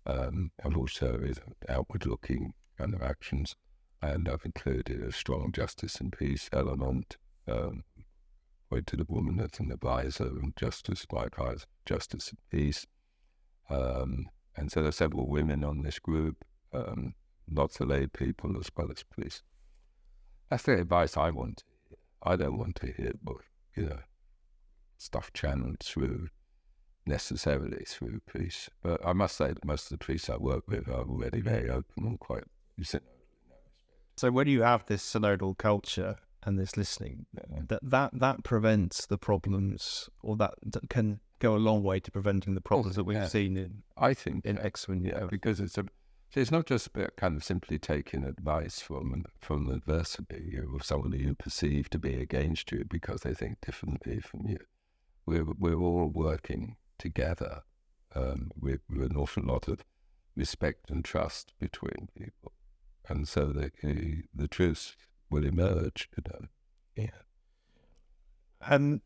Um, 0.08 0.52
and 0.64 0.78
also 0.78 1.20
outward 1.68 2.06
looking 2.06 2.54
kind 2.78 2.94
of 2.94 3.02
actions. 3.02 3.56
And 4.02 4.30
I've 4.30 4.46
included 4.46 5.02
a 5.02 5.12
strong 5.12 5.52
justice 5.52 6.00
and 6.00 6.16
peace 6.16 6.48
element, 6.54 7.18
um, 7.48 7.84
to 8.86 8.98
the 8.98 9.06
woman 9.08 9.40
as 9.40 9.60
an 9.60 9.72
advisor 9.72 10.28
and 10.28 10.56
justice, 10.56 11.06
likewise, 11.12 11.66
justice 11.86 12.30
and 12.30 12.38
peace. 12.52 12.86
Um, 13.70 14.28
and 14.56 14.72
so 14.72 14.82
there 14.82 14.90
are 14.90 14.92
several 14.92 15.28
women 15.28 15.64
on 15.64 15.82
this 15.82 15.98
group, 15.98 16.44
um, 16.74 17.14
lots 17.50 17.80
of 17.80 17.90
lay 17.90 18.08
people 18.08 18.58
as 18.60 18.70
well 18.76 18.92
as 18.92 19.04
police. 19.04 19.42
That's 20.50 20.64
the 20.64 20.80
advice 20.80 21.18
I 21.18 21.32
want 21.32 21.58
to 21.58 21.64
hear. 21.90 21.98
I 22.24 22.36
don't 22.36 22.58
want 22.58 22.76
to 22.78 22.88
hear, 22.88 23.14
but 23.24 23.38
you 23.76 23.86
know, 23.88 24.00
stuff 24.98 25.32
channeled 25.34 25.80
through 25.84 26.30
necessarily 27.06 27.86
through 27.86 28.22
priests. 28.26 28.70
But 28.82 29.06
I 29.06 29.14
must 29.14 29.38
say 29.38 29.48
that 29.50 29.66
most 29.66 29.92
of 29.92 30.00
the 30.00 30.04
priests 30.04 30.30
I 30.30 30.38
work 30.38 30.64
with 30.68 30.88
are 30.88 31.04
already 31.04 31.42
very 31.42 31.70
open 31.70 32.06
and 32.06 32.20
quite 32.20 32.44
so 34.18 34.32
when 34.32 34.48
you 34.48 34.62
have 34.62 34.86
this 34.86 35.04
synodal 35.04 35.58
culture 35.58 36.18
and 36.44 36.60
this 36.60 36.78
listening, 36.78 37.26
that 37.68 37.80
that 37.82 38.12
that 38.14 38.44
prevents 38.44 39.06
the 39.06 39.18
problems, 39.18 40.10
or 40.22 40.36
that, 40.38 40.54
that 40.64 40.90
can 40.90 41.20
go 41.40 41.56
a 41.56 41.58
long 41.58 41.84
way 41.84 42.00
to 42.00 42.12
preventing 42.12 42.56
the 42.56 42.62
problems 42.62 42.96
oh, 42.96 43.00
that 43.00 43.04
we've 43.06 43.18
yeah. 43.18 43.28
seen 43.28 43.58
in. 43.58 43.84
I 43.98 44.14
think 44.14 44.46
in 44.46 44.58
Hexham, 44.58 45.06
yeah, 45.06 45.26
because 45.30 45.60
it's 45.60 45.78
a. 45.78 45.86
It's 46.36 46.52
not 46.52 46.66
just 46.66 46.88
about 46.88 47.16
kind 47.16 47.38
of 47.38 47.44
simply 47.44 47.80
taking 47.80 48.24
advice 48.24 48.82
from 48.82 49.24
from 49.42 49.66
the 49.66 49.76
adversity 49.76 50.58
or 50.58 50.82
someone 50.82 51.14
who 51.14 51.20
you 51.20 51.36
perceive 51.36 51.90
to 51.92 52.00
be 52.00 52.16
against 52.16 52.72
you 52.72 52.84
because 52.90 53.22
they 53.22 53.34
think 53.34 53.62
differently 53.62 54.20
from 54.20 54.48
you. 54.48 54.60
We're 55.26 55.46
we're 55.58 55.80
all 55.80 56.08
working 56.14 56.76
together 56.98 57.62
um, 58.14 58.52
with, 58.60 58.82
with 58.90 59.12
an 59.12 59.18
awful 59.18 59.44
lot 59.44 59.68
of 59.68 59.84
respect 60.36 60.90
and 60.90 61.04
trust 61.04 61.54
between 61.60 62.10
people 62.18 62.52
and 63.10 63.28
so 63.28 63.48
the 63.48 63.72
the 64.34 64.48
truth 64.48 64.96
will 65.30 65.46
emerge. 65.46 66.10
You 66.18 66.24
know. 66.32 66.48
Yeah. 66.96 67.22
And 68.62 69.02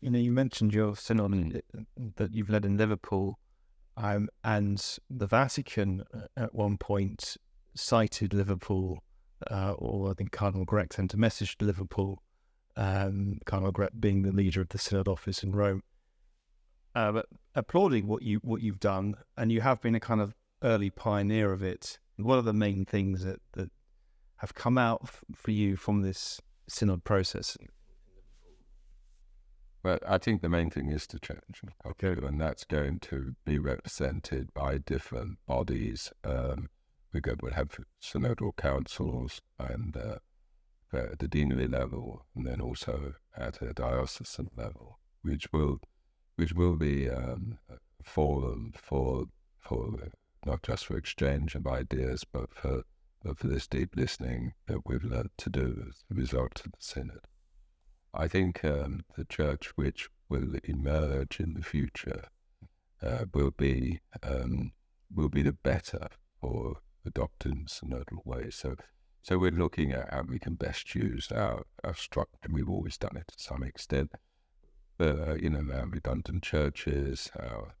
you 0.00 0.10
know, 0.10 0.18
you 0.18 0.32
mentioned 0.32 0.74
your 0.74 0.96
synod 0.96 1.32
mm. 1.32 2.16
that 2.16 2.34
you've 2.34 2.50
led 2.50 2.64
in 2.64 2.76
Liverpool, 2.76 3.38
um, 3.96 4.28
and 4.44 4.98
the 5.08 5.26
Vatican 5.26 6.04
uh, 6.14 6.26
at 6.36 6.54
one 6.54 6.76
point 6.76 7.36
cited 7.74 8.34
Liverpool, 8.34 9.02
uh, 9.50 9.72
or 9.72 10.10
I 10.10 10.14
think 10.14 10.32
Cardinal 10.32 10.66
Grech 10.66 10.92
sent 10.92 11.14
a 11.14 11.16
message 11.16 11.56
to 11.58 11.64
Liverpool, 11.64 12.22
um, 12.76 13.38
Cardinal 13.46 13.72
Grech 13.72 13.98
being 13.98 14.22
the 14.22 14.32
leader 14.32 14.60
of 14.60 14.68
the 14.68 14.78
synod 14.78 15.08
office 15.08 15.42
in 15.42 15.52
Rome, 15.52 15.82
uh, 16.94 17.22
applauding 17.54 18.06
what 18.06 18.22
you 18.22 18.38
what 18.42 18.62
you've 18.62 18.80
done, 18.80 19.14
and 19.36 19.50
you 19.50 19.60
have 19.60 19.80
been 19.80 19.94
a 19.94 20.00
kind 20.00 20.20
of 20.20 20.34
early 20.62 20.90
pioneer 20.90 21.52
of 21.52 21.62
it. 21.62 21.98
What 22.16 22.36
are 22.36 22.42
the 22.42 22.52
main 22.52 22.84
things 22.86 23.24
that, 23.24 23.40
that 23.52 23.70
have 24.36 24.54
come 24.54 24.78
out 24.78 25.00
f- 25.04 25.24
for 25.34 25.50
you 25.50 25.76
from 25.76 26.00
this 26.00 26.40
synod 26.66 27.04
process? 27.04 27.56
Well, 29.82 29.98
I 30.06 30.18
think 30.18 30.42
the 30.42 30.48
main 30.48 30.70
thing 30.70 30.90
is 30.90 31.06
to 31.08 31.18
change, 31.20 31.62
okay, 31.86 32.12
and 32.26 32.40
that's 32.40 32.64
going 32.64 32.98
to 33.00 33.36
be 33.44 33.58
represented 33.58 34.52
by 34.52 34.78
different 34.78 35.38
bodies. 35.46 36.12
Um, 36.24 36.70
we 37.12 37.20
go, 37.20 37.34
we'll 37.40 37.52
have 37.52 37.70
synodal 38.02 38.56
councils 38.56 39.40
and 39.58 39.96
uh, 39.96 40.16
at 40.92 41.18
the 41.18 41.28
deanery 41.28 41.68
level, 41.68 42.26
and 42.34 42.46
then 42.46 42.60
also 42.60 43.14
at 43.36 43.62
a 43.62 43.72
diocesan 43.72 44.50
level, 44.56 44.98
which 45.22 45.46
will, 45.52 45.78
which 46.34 46.52
will 46.52 46.76
be 46.76 47.08
um, 47.08 47.58
a 47.70 47.76
forum 48.02 48.72
for 48.76 49.26
for 49.60 50.10
not 50.44 50.62
just 50.62 50.86
for 50.86 50.96
exchange 50.96 51.54
of 51.54 51.66
ideas, 51.66 52.24
but 52.24 52.54
for, 52.54 52.82
but 53.22 53.38
for 53.38 53.48
this 53.48 53.66
deep 53.66 53.96
listening 53.96 54.52
that 54.66 54.86
we've 54.86 55.04
learned 55.04 55.30
to 55.38 55.50
do 55.50 55.84
as 55.88 56.04
a 56.10 56.14
result 56.14 56.62
of 56.64 56.72
the 56.72 56.78
Synod. 56.78 57.26
I 58.16 58.28
think 58.28 58.64
um, 58.64 59.04
the 59.16 59.24
church 59.24 59.72
which 59.76 60.08
will 60.28 60.54
emerge 60.64 61.38
in 61.38 61.54
the 61.54 61.62
future 61.62 62.24
uh, 63.02 63.26
will 63.34 63.50
be 63.50 64.00
um, 64.22 64.72
will 65.14 65.28
be 65.28 65.42
the 65.42 65.52
better 65.52 66.08
for 66.40 66.78
adopting 67.04 67.66
synodal 67.68 68.24
ways. 68.24 68.56
So, 68.56 68.74
so 69.22 69.38
we're 69.38 69.50
looking 69.50 69.92
at 69.92 70.12
how 70.12 70.22
we 70.22 70.38
can 70.38 70.54
best 70.54 70.94
use 70.94 71.30
our, 71.30 71.64
our 71.84 71.94
structure. 71.94 72.48
We've 72.50 72.68
always 72.68 72.98
done 72.98 73.16
it 73.16 73.28
to 73.28 73.42
some 73.42 73.62
extent, 73.62 74.10
but 74.98 75.18
uh, 75.28 75.34
you 75.34 75.50
know, 75.50 75.64
our 75.72 75.86
redundant 75.86 76.42
churches, 76.42 77.30
our 77.38 77.74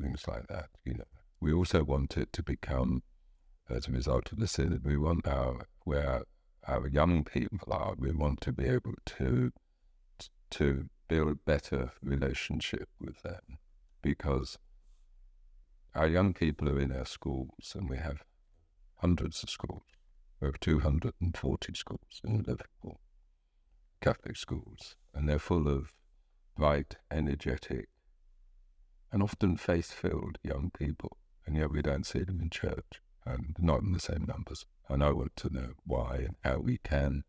things 0.00 0.26
like 0.26 0.46
that. 0.48 0.68
You 0.84 0.94
know, 0.94 1.04
we 1.40 1.52
also 1.52 1.84
want 1.84 2.16
it 2.16 2.32
to 2.32 2.42
become, 2.42 3.02
as 3.68 3.88
a 3.88 3.92
result 3.92 4.32
of 4.32 4.38
the 4.38 4.46
synod, 4.46 4.84
we 4.84 4.96
want 4.96 5.26
our 5.26 5.66
where 5.84 6.22
our 6.66 6.88
young 6.88 7.24
people 7.24 7.72
are. 7.72 7.94
We 7.98 8.12
want 8.12 8.40
to 8.42 8.52
be 8.52 8.64
able 8.64 8.94
to 9.04 9.52
to 10.54 10.88
build 11.08 11.44
better 11.44 11.90
relationship 12.00 12.88
with 13.00 13.22
them 13.22 13.58
because 14.02 14.56
our 15.94 16.06
young 16.06 16.32
people 16.32 16.68
are 16.68 16.78
in 16.78 16.92
our 16.92 17.04
schools 17.04 17.74
and 17.74 17.90
we 17.90 17.96
have 17.96 18.22
hundreds 18.98 19.42
of 19.42 19.50
schools 19.50 19.82
We 20.40 20.46
have 20.46 20.60
240 20.60 21.74
schools 21.74 22.20
in 22.22 22.44
Liverpool, 22.46 23.00
Catholic 24.00 24.36
schools, 24.36 24.94
and 25.12 25.28
they're 25.28 25.38
full 25.40 25.66
of 25.66 25.92
bright, 26.56 26.96
energetic, 27.10 27.88
and 29.10 29.22
often 29.22 29.56
faith 29.56 29.90
filled 29.90 30.38
young 30.42 30.70
people, 30.70 31.16
and 31.46 31.56
yet 31.56 31.70
we 31.70 31.82
don't 31.82 32.06
see 32.06 32.22
them 32.22 32.40
in 32.40 32.50
church, 32.50 33.00
and 33.26 33.56
not 33.58 33.82
in 33.82 33.92
the 33.92 33.98
same 34.00 34.24
numbers. 34.28 34.66
And 34.88 35.02
I 35.02 35.10
want 35.10 35.34
to 35.36 35.52
know 35.52 35.72
why 35.84 36.16
and 36.26 36.36
how 36.44 36.58
we 36.58 36.78
can 36.78 37.24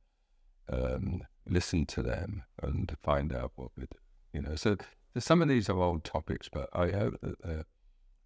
um, 0.70 1.22
listen 1.47 1.86
to 1.88 2.01
them 2.01 2.43
and 2.62 2.95
find 3.03 3.34
out 3.34 3.51
what 3.55 3.71
we. 3.77 3.86
You 4.34 4.41
know, 4.41 4.55
so 4.55 4.75
some 5.17 5.41
of 5.41 5.47
these 5.47 5.69
are 5.69 5.81
old 5.81 6.03
topics, 6.03 6.49
but 6.51 6.69
I 6.73 6.91
hope 6.91 7.19
that 7.21 7.41
they're, 7.41 7.65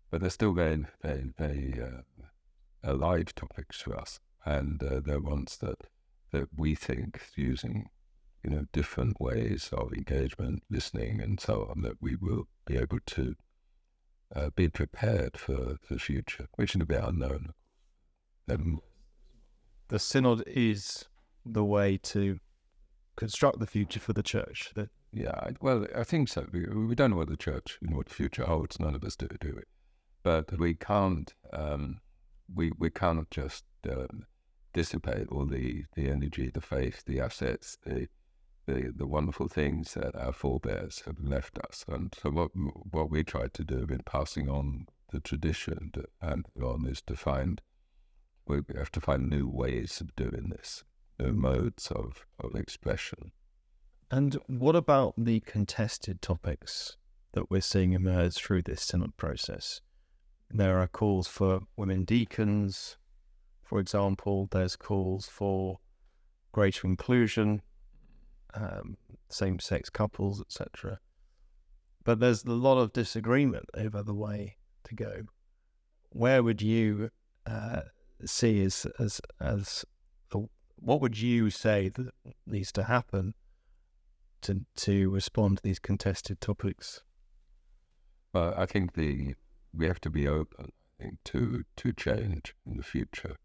but 0.09 0.21
they're 0.21 0.29
still 0.29 0.53
very, 0.53 0.85
very, 1.03 1.31
very 1.37 1.79
uh, 1.79 2.01
alive 2.83 3.35
topics 3.35 3.81
for 3.81 3.95
us, 3.95 4.19
and 4.45 4.81
uh, 4.81 5.01
they're 5.03 5.19
ones 5.19 5.57
that 5.57 5.85
that 6.31 6.47
we 6.55 6.75
think 6.75 7.21
using, 7.35 7.89
you 8.43 8.49
know, 8.49 8.65
different 8.71 9.19
ways 9.19 9.69
of 9.71 9.93
engagement, 9.93 10.63
listening, 10.69 11.21
and 11.21 11.39
so 11.39 11.67
on, 11.69 11.81
that 11.81 12.01
we 12.01 12.15
will 12.15 12.47
be 12.65 12.77
able 12.77 12.99
to 13.05 13.35
uh, 14.35 14.49
be 14.55 14.69
prepared 14.69 15.37
for 15.37 15.77
the 15.89 15.99
future, 15.99 16.47
which 16.55 16.75
is 16.75 16.81
a 16.81 16.85
bit 16.85 17.03
unknown. 17.03 17.53
Um, 18.49 18.79
the 19.87 19.99
synod 19.99 20.43
is 20.47 21.05
the 21.45 21.63
way 21.63 21.97
to 21.97 22.39
construct 23.19 23.59
the 23.59 23.67
future 23.67 23.99
for 23.99 24.13
the 24.13 24.23
church. 24.23 24.71
That 24.75 24.89
yeah, 25.11 25.49
well, 25.59 25.85
I 25.95 26.03
think 26.03 26.29
so. 26.29 26.47
We, 26.51 26.65
we 26.65 26.95
don't 26.95 27.11
know 27.11 27.17
what 27.17 27.29
the 27.29 27.37
church, 27.37 27.77
know, 27.81 27.97
what 27.97 28.07
the 28.07 28.13
future 28.13 28.45
holds. 28.45 28.79
None 28.79 28.95
of 28.95 29.03
us 29.03 29.15
do, 29.15 29.27
do 29.27 29.49
it. 29.49 29.67
But 30.23 30.57
we 30.57 30.73
can't, 30.73 31.33
um, 31.51 31.99
we 32.53 32.71
we 32.77 32.89
can't 32.89 33.29
just 33.29 33.65
um, 33.89 34.25
dissipate 34.73 35.27
all 35.29 35.45
the, 35.45 35.83
the 35.95 36.09
energy, 36.09 36.49
the 36.53 36.61
faith, 36.61 37.03
the 37.05 37.19
assets, 37.19 37.77
the, 37.85 38.07
the 38.65 38.93
the 38.95 39.07
wonderful 39.07 39.49
things 39.49 39.93
that 39.95 40.15
our 40.15 40.33
forebears 40.33 41.03
have 41.05 41.19
left 41.19 41.59
us. 41.59 41.83
And 41.87 42.15
so 42.21 42.29
what 42.29 42.51
what 42.91 43.09
we 43.09 43.23
try 43.23 43.47
to 43.47 43.63
do 43.63 43.85
in 43.89 44.01
passing 44.05 44.49
on 44.49 44.87
the 45.11 45.19
tradition 45.19 45.91
and 46.21 46.45
on 46.61 46.87
is 46.87 47.01
to 47.01 47.15
find 47.15 47.61
we 48.45 48.61
have 48.77 48.91
to 48.91 49.01
find 49.01 49.29
new 49.29 49.47
ways 49.47 50.01
of 50.01 50.15
doing 50.15 50.49
this, 50.49 50.83
modes 51.27 51.91
of, 51.91 52.25
of 52.39 52.55
expression. 52.55 53.31
And 54.11 54.37
what 54.47 54.75
about 54.75 55.13
the 55.17 55.39
contested 55.41 56.21
topics 56.21 56.97
that 57.33 57.51
we're 57.51 57.61
seeing 57.61 57.93
emerge 57.93 58.35
through 58.35 58.63
this 58.63 58.81
synod 58.81 59.17
process? 59.17 59.81
There 60.49 60.79
are 60.79 60.87
calls 60.87 61.27
for 61.27 61.61
women 61.77 62.05
deacons, 62.05 62.97
for 63.63 63.79
example. 63.79 64.47
There's 64.49 64.75
calls 64.75 65.27
for 65.27 65.77
greater 66.51 66.87
inclusion, 66.87 67.61
um, 68.55 68.97
same-sex 69.29 69.91
couples, 69.91 70.41
etc. 70.41 70.99
But 72.03 72.19
there's 72.19 72.43
a 72.45 72.51
lot 72.51 72.79
of 72.79 72.93
disagreement 72.93 73.65
over 73.75 74.01
the 74.01 74.15
way 74.15 74.57
to 74.85 74.95
go. 74.95 75.21
Where 76.09 76.41
would 76.41 76.63
you 76.63 77.11
uh, 77.45 77.81
see 78.25 78.63
as 78.63 78.87
as 78.97 79.21
as 79.39 79.85
what 80.81 81.01
would 81.01 81.19
you 81.19 81.49
say 81.49 81.89
that 81.89 82.11
needs 82.45 82.71
to 82.73 82.83
happen 82.83 83.33
to 84.41 84.65
to 84.75 85.09
respond 85.09 85.57
to 85.57 85.63
these 85.63 85.79
contested 85.79 86.39
topics? 86.39 87.01
Well, 88.33 88.53
I 88.57 88.65
think 88.65 88.93
the 88.93 89.35
we 89.73 89.87
have 89.87 90.01
to 90.01 90.09
be 90.09 90.27
open 90.27 90.71
I 90.99 91.03
think, 91.03 91.23
to 91.25 91.63
to 91.77 91.93
change 91.93 92.55
in 92.65 92.77
the 92.77 92.83
future. 92.83 93.35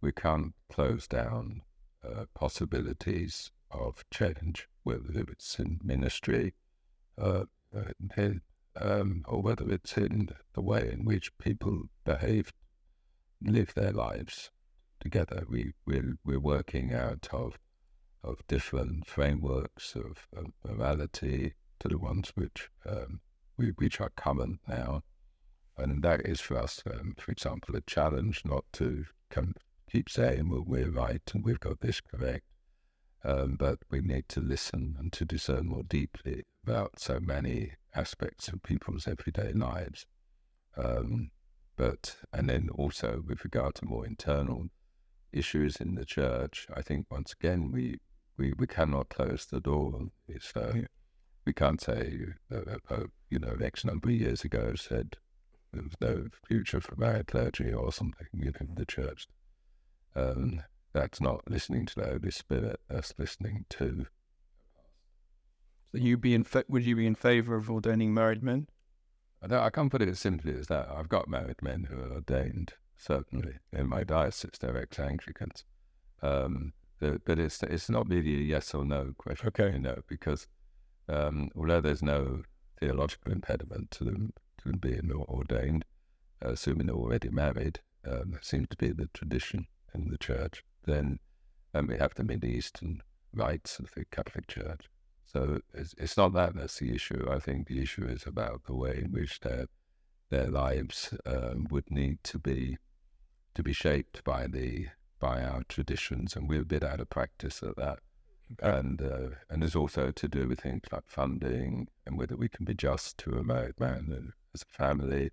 We 0.00 0.12
can't 0.12 0.54
close 0.70 1.06
down 1.06 1.62
uh, 2.04 2.24
possibilities 2.34 3.52
of 3.70 4.04
change, 4.10 4.68
whether 4.82 5.24
it's 5.30 5.58
in 5.58 5.78
ministry, 5.84 6.54
uh, 7.16 7.44
uh, 7.74 8.30
um, 8.76 9.24
or 9.26 9.40
whether 9.40 9.70
it's 9.70 9.96
in 9.96 10.30
the 10.54 10.60
way 10.60 10.90
in 10.92 11.04
which 11.04 11.36
people 11.38 11.84
behave, 12.04 12.52
live 13.40 13.72
their 13.74 13.92
lives 13.92 14.50
together. 15.02 15.44
We 15.48 15.72
we're, 15.86 16.16
we're 16.24 16.40
working 16.40 16.94
out 16.94 17.28
of 17.32 17.58
of 18.24 18.46
different 18.46 19.06
frameworks 19.06 19.96
of, 19.96 20.28
of 20.36 20.52
morality 20.64 21.54
to 21.80 21.88
the 21.88 21.98
ones 21.98 22.30
which 22.36 22.68
um, 22.88 23.20
we, 23.58 23.72
which 23.76 24.00
are 24.00 24.12
common 24.16 24.60
now, 24.68 25.02
and 25.76 26.02
that 26.02 26.20
is 26.20 26.40
for 26.40 26.56
us, 26.56 26.82
um, 26.86 27.14
for 27.18 27.32
example, 27.32 27.74
a 27.74 27.80
challenge 27.80 28.42
not 28.44 28.64
to 28.74 29.04
come, 29.28 29.54
keep 29.90 30.08
saying 30.08 30.48
well 30.48 30.64
we're 30.64 30.90
right 30.90 31.22
and 31.34 31.44
we've 31.44 31.58
got 31.58 31.80
this 31.80 32.00
correct, 32.00 32.44
um, 33.24 33.56
but 33.58 33.78
we 33.90 34.00
need 34.00 34.28
to 34.28 34.40
listen 34.40 34.94
and 35.00 35.12
to 35.12 35.24
discern 35.24 35.66
more 35.66 35.82
deeply 35.82 36.44
about 36.62 37.00
so 37.00 37.18
many 37.20 37.72
aspects 37.94 38.48
of 38.48 38.62
people's 38.62 39.08
everyday 39.08 39.52
lives. 39.52 40.06
Um, 40.76 41.32
but 41.76 42.16
and 42.32 42.48
then 42.48 42.68
also 42.72 43.22
with 43.26 43.42
regard 43.42 43.74
to 43.76 43.84
more 43.84 44.06
internal 44.06 44.68
issues 45.32 45.76
in 45.76 45.94
the 45.94 46.04
church, 46.04 46.66
I 46.74 46.82
think 46.82 47.06
once 47.10 47.32
again 47.32 47.70
we 47.72 47.98
we, 48.36 48.52
we 48.58 48.66
cannot 48.66 49.08
close 49.08 49.46
the 49.46 49.60
door. 49.60 50.08
It's, 50.28 50.52
uh, 50.56 50.72
yeah. 50.74 50.86
We 51.44 51.52
can't 51.52 51.80
say, 51.80 52.18
uh, 52.54 52.76
uh, 52.88 53.04
you 53.28 53.38
know, 53.38 53.56
X 53.60 53.84
number 53.84 54.08
of 54.08 54.14
years 54.14 54.44
ago 54.44 54.74
said 54.76 55.16
there 55.72 55.82
was 55.82 55.94
no 56.00 56.28
future 56.46 56.80
for 56.80 56.94
married 56.96 57.26
clergy 57.26 57.72
or 57.72 57.92
something, 57.92 58.28
you 58.32 58.46
know, 58.46 58.52
in 58.60 58.74
the 58.76 58.86
church. 58.86 59.26
Um, 60.14 60.62
that's 60.92 61.20
not 61.20 61.42
listening 61.50 61.86
to 61.86 61.94
the 61.96 62.06
Holy 62.06 62.30
Spirit. 62.30 62.78
That's 62.88 63.14
listening 63.18 63.64
to. 63.70 64.06
So 65.90 65.98
you 65.98 66.16
be 66.16 66.34
in 66.34 66.44
fa- 66.44 66.64
would 66.68 66.84
you 66.84 66.96
be 66.96 67.06
in 67.06 67.14
favour 67.14 67.56
of 67.56 67.70
ordaining 67.70 68.14
married 68.14 68.42
men? 68.42 68.68
I, 69.42 69.54
I 69.56 69.70
can't 69.70 69.90
put 69.90 70.02
it 70.02 70.08
as 70.08 70.20
simply 70.20 70.54
as 70.54 70.68
that. 70.68 70.88
I've 70.90 71.08
got 71.08 71.28
married 71.28 71.60
men 71.60 71.88
who 71.90 71.98
are 71.98 72.12
ordained, 72.12 72.74
certainly 73.02 73.54
in 73.72 73.88
my 73.88 74.04
diocese. 74.04 74.58
They're 74.60 74.76
ex-Anglicans. 74.76 75.64
Um, 76.22 76.72
but 77.00 77.38
it's 77.38 77.62
it's 77.64 77.90
not 77.90 78.08
really 78.08 78.34
a 78.34 78.44
yes 78.54 78.74
or 78.74 78.84
no 78.84 79.12
question. 79.18 79.48
Okay. 79.48 79.72
You 79.72 79.80
know, 79.80 80.02
because 80.06 80.46
um, 81.08 81.50
although 81.56 81.80
there's 81.80 82.02
no 82.02 82.42
theological 82.78 83.32
impediment 83.32 83.90
to 83.92 84.04
them 84.04 84.32
to 84.62 84.72
being 84.72 85.10
ordained, 85.12 85.84
uh, 86.44 86.50
assuming 86.50 86.86
they're 86.86 86.94
already 86.96 87.28
married, 87.28 87.80
um, 88.06 88.38
seems 88.40 88.68
to 88.68 88.76
be 88.76 88.92
the 88.92 89.08
tradition 89.12 89.66
in 89.94 90.10
the 90.10 90.18
church. 90.18 90.62
Then 90.84 91.18
um, 91.74 91.88
we 91.88 91.96
have 91.96 92.14
the 92.14 92.24
Middle 92.24 92.50
Eastern 92.50 93.02
rites 93.34 93.80
of 93.80 93.90
the 93.96 94.04
Catholic 94.04 94.46
Church. 94.46 94.88
So 95.24 95.60
it's, 95.74 95.94
it's 95.98 96.16
not 96.16 96.34
that 96.34 96.54
that's 96.54 96.78
the 96.78 96.94
issue. 96.94 97.28
I 97.30 97.38
think 97.40 97.66
the 97.66 97.82
issue 97.82 98.06
is 98.06 98.26
about 98.26 98.64
the 98.66 98.74
way 98.74 99.02
in 99.04 99.10
which 99.12 99.40
their 99.40 99.66
their 100.30 100.46
lives 100.46 101.12
um, 101.26 101.66
would 101.70 101.90
need 101.90 102.22
to 102.24 102.38
be 102.38 102.78
to 103.54 103.62
be 103.62 103.72
shaped 103.72 104.24
by 104.24 104.46
the 104.46 104.86
by 105.20 105.42
our 105.42 105.62
traditions, 105.68 106.34
and 106.34 106.48
we're 106.48 106.62
a 106.62 106.66
bit 106.66 106.82
out 106.82 107.00
of 107.00 107.08
practice 107.08 107.62
at 107.62 107.76
that. 107.76 108.00
Okay. 108.60 108.78
And 108.78 109.00
uh, 109.00 109.28
and 109.48 109.62
there's 109.62 109.76
also 109.76 110.10
to 110.10 110.28
do 110.28 110.48
with 110.48 110.60
things 110.60 110.82
like 110.90 111.04
funding 111.06 111.88
and 112.06 112.18
whether 112.18 112.36
we 112.36 112.48
can 112.48 112.64
be 112.64 112.74
just 112.74 113.16
to 113.18 113.38
a 113.38 113.44
married 113.44 113.78
man 113.78 114.08
and 114.10 114.32
as 114.54 114.62
a 114.62 114.76
family. 114.76 115.30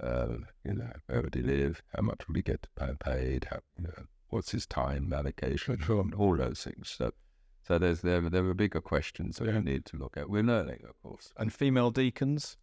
Uh, 0.00 0.38
you 0.64 0.74
know, 0.74 0.92
where 1.06 1.22
would 1.22 1.34
he 1.34 1.42
live? 1.42 1.82
How 1.94 2.02
much 2.02 2.26
will 2.26 2.34
he 2.34 2.42
get 2.42 2.66
paid? 2.98 3.46
How, 3.50 3.60
you 3.78 3.84
know, 3.84 4.04
what's 4.28 4.50
his 4.50 4.66
time 4.66 5.12
allocation? 5.12 5.78
Sure. 5.80 6.04
All 6.16 6.36
those 6.36 6.64
things. 6.64 6.94
So, 6.98 7.12
so 7.66 7.78
there's 7.78 8.00
there 8.00 8.20
there 8.28 8.44
are 8.44 8.54
bigger 8.54 8.80
questions 8.80 9.36
that 9.38 9.46
yeah. 9.46 9.58
we 9.58 9.60
need 9.60 9.84
to 9.86 9.96
look 9.96 10.16
at. 10.16 10.28
We're 10.28 10.42
learning, 10.42 10.80
of 10.88 11.00
course. 11.02 11.32
And 11.38 11.52
female 11.52 11.90
deacons. 11.90 12.56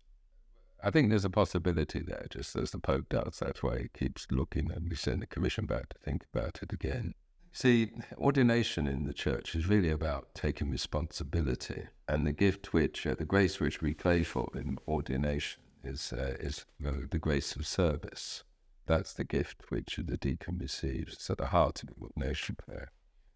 I 0.83 0.89
think 0.89 1.09
there's 1.09 1.25
a 1.25 1.29
possibility 1.29 1.99
there, 1.99 2.25
just 2.29 2.55
as 2.55 2.71
the 2.71 2.79
Pope 2.79 3.09
does. 3.09 3.39
That's 3.39 3.61
why 3.61 3.79
he 3.79 3.87
keeps 3.89 4.27
looking 4.31 4.71
and 4.71 4.89
we 4.89 4.95
send 4.95 5.21
the 5.21 5.27
commission 5.27 5.65
back 5.65 5.89
to 5.89 5.99
think 5.99 6.25
about 6.33 6.59
it 6.63 6.73
again. 6.73 7.13
See, 7.53 7.91
ordination 8.17 8.87
in 8.87 9.03
the 9.03 9.13
church 9.13 9.55
is 9.55 9.67
really 9.67 9.89
about 9.89 10.33
taking 10.33 10.71
responsibility, 10.71 11.83
and 12.07 12.25
the 12.25 12.31
gift 12.31 12.71
which, 12.71 13.05
uh, 13.05 13.13
the 13.13 13.25
grace 13.25 13.59
which 13.59 13.81
we 13.81 13.93
pray 13.93 14.23
for 14.23 14.49
in 14.55 14.77
ordination 14.87 15.61
is 15.83 16.13
uh, 16.13 16.37
is 16.39 16.65
uh, 16.85 16.91
the 17.09 17.19
grace 17.19 17.55
of 17.55 17.67
service. 17.67 18.43
That's 18.85 19.13
the 19.13 19.25
gift 19.25 19.69
which 19.69 19.97
the 19.97 20.17
deacon 20.17 20.57
receives. 20.59 21.13
It's 21.13 21.29
at 21.29 21.37
the 21.37 21.47
heart 21.47 21.83
of 21.83 21.89
ordination 22.01 22.55
prayer. 22.55 22.91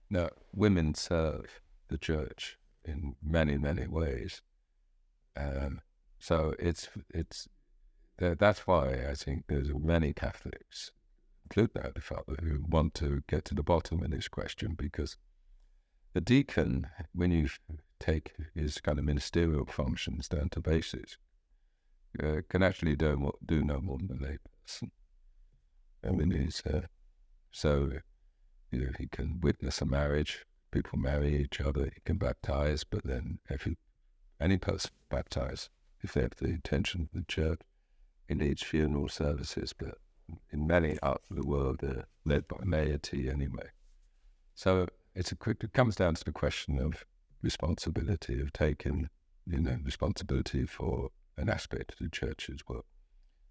Now, 0.09 0.29
women 0.53 0.95
serve 0.95 1.61
the 1.89 1.97
church 1.97 2.57
in 2.85 3.15
many, 3.21 3.57
many 3.57 3.87
ways. 3.87 4.41
Um, 5.35 5.81
so 6.25 6.55
it's 6.57 6.89
it's 7.13 7.47
that's 8.17 8.65
why 8.65 9.05
I 9.07 9.13
think 9.13 9.43
there's 9.47 9.71
many 9.71 10.11
Catholics, 10.11 10.91
including 11.43 11.91
the 11.93 12.01
Father, 12.01 12.37
who 12.41 12.63
want 12.67 12.95
to 12.95 13.21
get 13.27 13.45
to 13.45 13.53
the 13.53 13.61
bottom 13.61 14.01
of 14.01 14.09
this 14.09 14.27
question 14.27 14.73
because 14.75 15.17
the 16.13 16.21
deacon, 16.21 16.87
when 17.13 17.29
you 17.29 17.49
take 17.99 18.33
his 18.55 18.79
kind 18.79 18.97
of 18.97 19.05
ministerial 19.05 19.67
functions 19.67 20.27
down 20.27 20.49
to 20.49 20.61
basics, 20.61 21.19
uh, 22.23 22.37
can 22.49 22.63
actually 22.63 22.95
do 22.95 23.31
do 23.45 23.63
no 23.63 23.79
more 23.79 23.99
than 23.99 24.17
a 24.17 24.25
layperson. 24.25 24.89
I 26.03 26.09
mean, 26.09 26.31
he's 26.31 26.63
uh, 26.65 26.87
so 27.51 27.91
you 28.71 28.79
know, 28.79 28.91
he 28.97 29.07
can 29.07 29.41
witness 29.41 29.79
a 29.79 29.85
marriage, 29.85 30.43
people 30.71 30.97
marry 30.97 31.39
each 31.39 31.61
other, 31.61 31.85
he 31.85 32.01
can 32.03 32.17
baptize, 32.17 32.83
but 32.83 33.03
then 33.03 33.37
if 33.47 33.67
you, 33.67 33.75
any 34.41 34.57
person 34.57 34.89
baptize, 35.11 35.69
if 36.05 36.13
they 36.13 36.21
have 36.21 36.35
the 36.37 36.47
intention 36.47 37.01
of 37.01 37.09
the 37.13 37.25
church, 37.27 37.59
he 38.27 38.35
needs 38.35 38.63
funeral 38.63 39.09
services, 39.09 39.73
but 39.73 39.95
in 40.51 40.65
many 40.65 40.97
parts 40.97 41.29
of 41.29 41.35
the 41.35 41.45
world, 41.45 41.79
they're 41.81 42.07
led 42.23 42.47
by 42.47 42.57
laity 42.63 43.29
anyway. 43.29 43.69
So 44.55 44.87
it's 45.13 45.31
a, 45.31 45.37
it 45.49 45.73
comes 45.73 45.95
down 45.95 46.15
to 46.15 46.23
the 46.23 46.31
question 46.31 46.79
of 46.79 47.05
responsibility, 47.41 48.39
of 48.39 48.53
taking, 48.53 49.09
you 49.45 49.59
know, 49.59 49.77
responsibility 49.83 50.65
for 50.65 51.09
an 51.37 51.49
aspect 51.49 51.93
of 51.93 51.99
the 51.99 52.09
church's 52.09 52.61
work. 52.67 52.85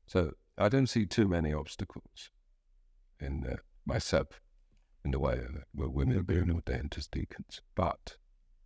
So 0.07 0.33
I 0.57 0.69
don't 0.69 0.89
see 0.89 1.07
too 1.07 1.29
many 1.29 1.53
obstacles 1.53 2.31
in 3.21 3.47
uh, 3.47 3.57
myself 3.85 4.41
in 5.05 5.11
the 5.11 5.19
way 5.19 5.37
that 5.37 5.91
women 5.91 6.19
are 6.19 6.23
being 6.23 6.51
ordained 6.51 6.95
as 6.97 7.07
deacons. 7.07 7.61
But 7.75 8.17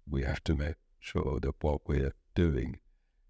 we 0.09 0.23
have 0.23 0.43
to 0.45 0.55
make 0.55 0.77
sure 1.01 1.41
that 1.41 1.63
what 1.63 1.87
we're 1.87 2.15
doing 2.35 2.79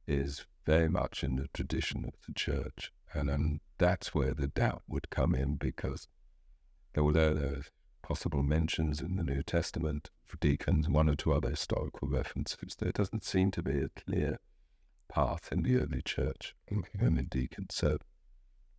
is 0.08 0.46
very 0.66 0.88
much 0.88 1.22
in 1.22 1.36
the 1.36 1.48
tradition 1.54 2.04
of 2.04 2.14
the 2.26 2.32
church. 2.32 2.90
And 3.12 3.30
um, 3.30 3.60
that's 3.78 4.14
where 4.14 4.34
the 4.34 4.48
doubt 4.48 4.82
would 4.88 5.10
come 5.10 5.34
in 5.34 5.56
because 5.56 6.08
although 6.96 7.34
there 7.34 7.52
are 7.58 7.64
possible 8.02 8.42
mentions 8.42 9.00
in 9.00 9.16
the 9.16 9.22
New 9.22 9.42
Testament 9.42 10.10
for 10.24 10.36
deacons, 10.38 10.88
one 10.88 11.08
or 11.08 11.14
two 11.14 11.32
other 11.32 11.50
historical 11.50 12.08
references, 12.08 12.76
there 12.78 12.92
doesn't 12.92 13.24
seem 13.24 13.50
to 13.52 13.62
be 13.62 13.78
a 13.78 13.88
clear 13.88 14.38
path 15.08 15.50
in 15.52 15.62
the 15.62 15.76
early 15.76 16.02
church 16.02 16.54
in 16.66 16.84
women 17.00 17.26
deacons. 17.30 17.74
So, 17.74 17.98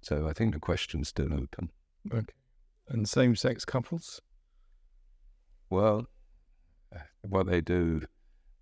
so 0.02 0.28
I 0.28 0.34
think 0.34 0.54
the 0.54 0.60
question's 0.60 1.10
still 1.10 1.34
open. 1.34 1.70
Okay. 2.12 2.34
And 2.88 3.08
same 3.08 3.36
sex 3.36 3.65
couples? 3.65 4.22
Well, 5.70 6.08
what 7.22 7.48
they 7.48 7.62
do 7.62 8.02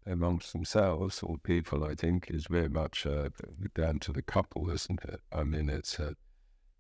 amongst 0.08 0.54
themselves 0.54 1.22
or 1.22 1.38
people, 1.38 1.84
I 1.84 1.96
think, 1.96 2.28
is 2.30 2.48
very 2.48 2.70
much 2.70 3.06
uh, 3.06 3.30
down 3.76 4.00
to 4.00 4.14
the 4.14 4.22
couple, 4.22 4.70
isn't 4.70 5.04
it? 5.04 5.22
I 5.32 5.44
mean, 5.44 5.70
it's 5.70 6.00
uh, 6.00 6.14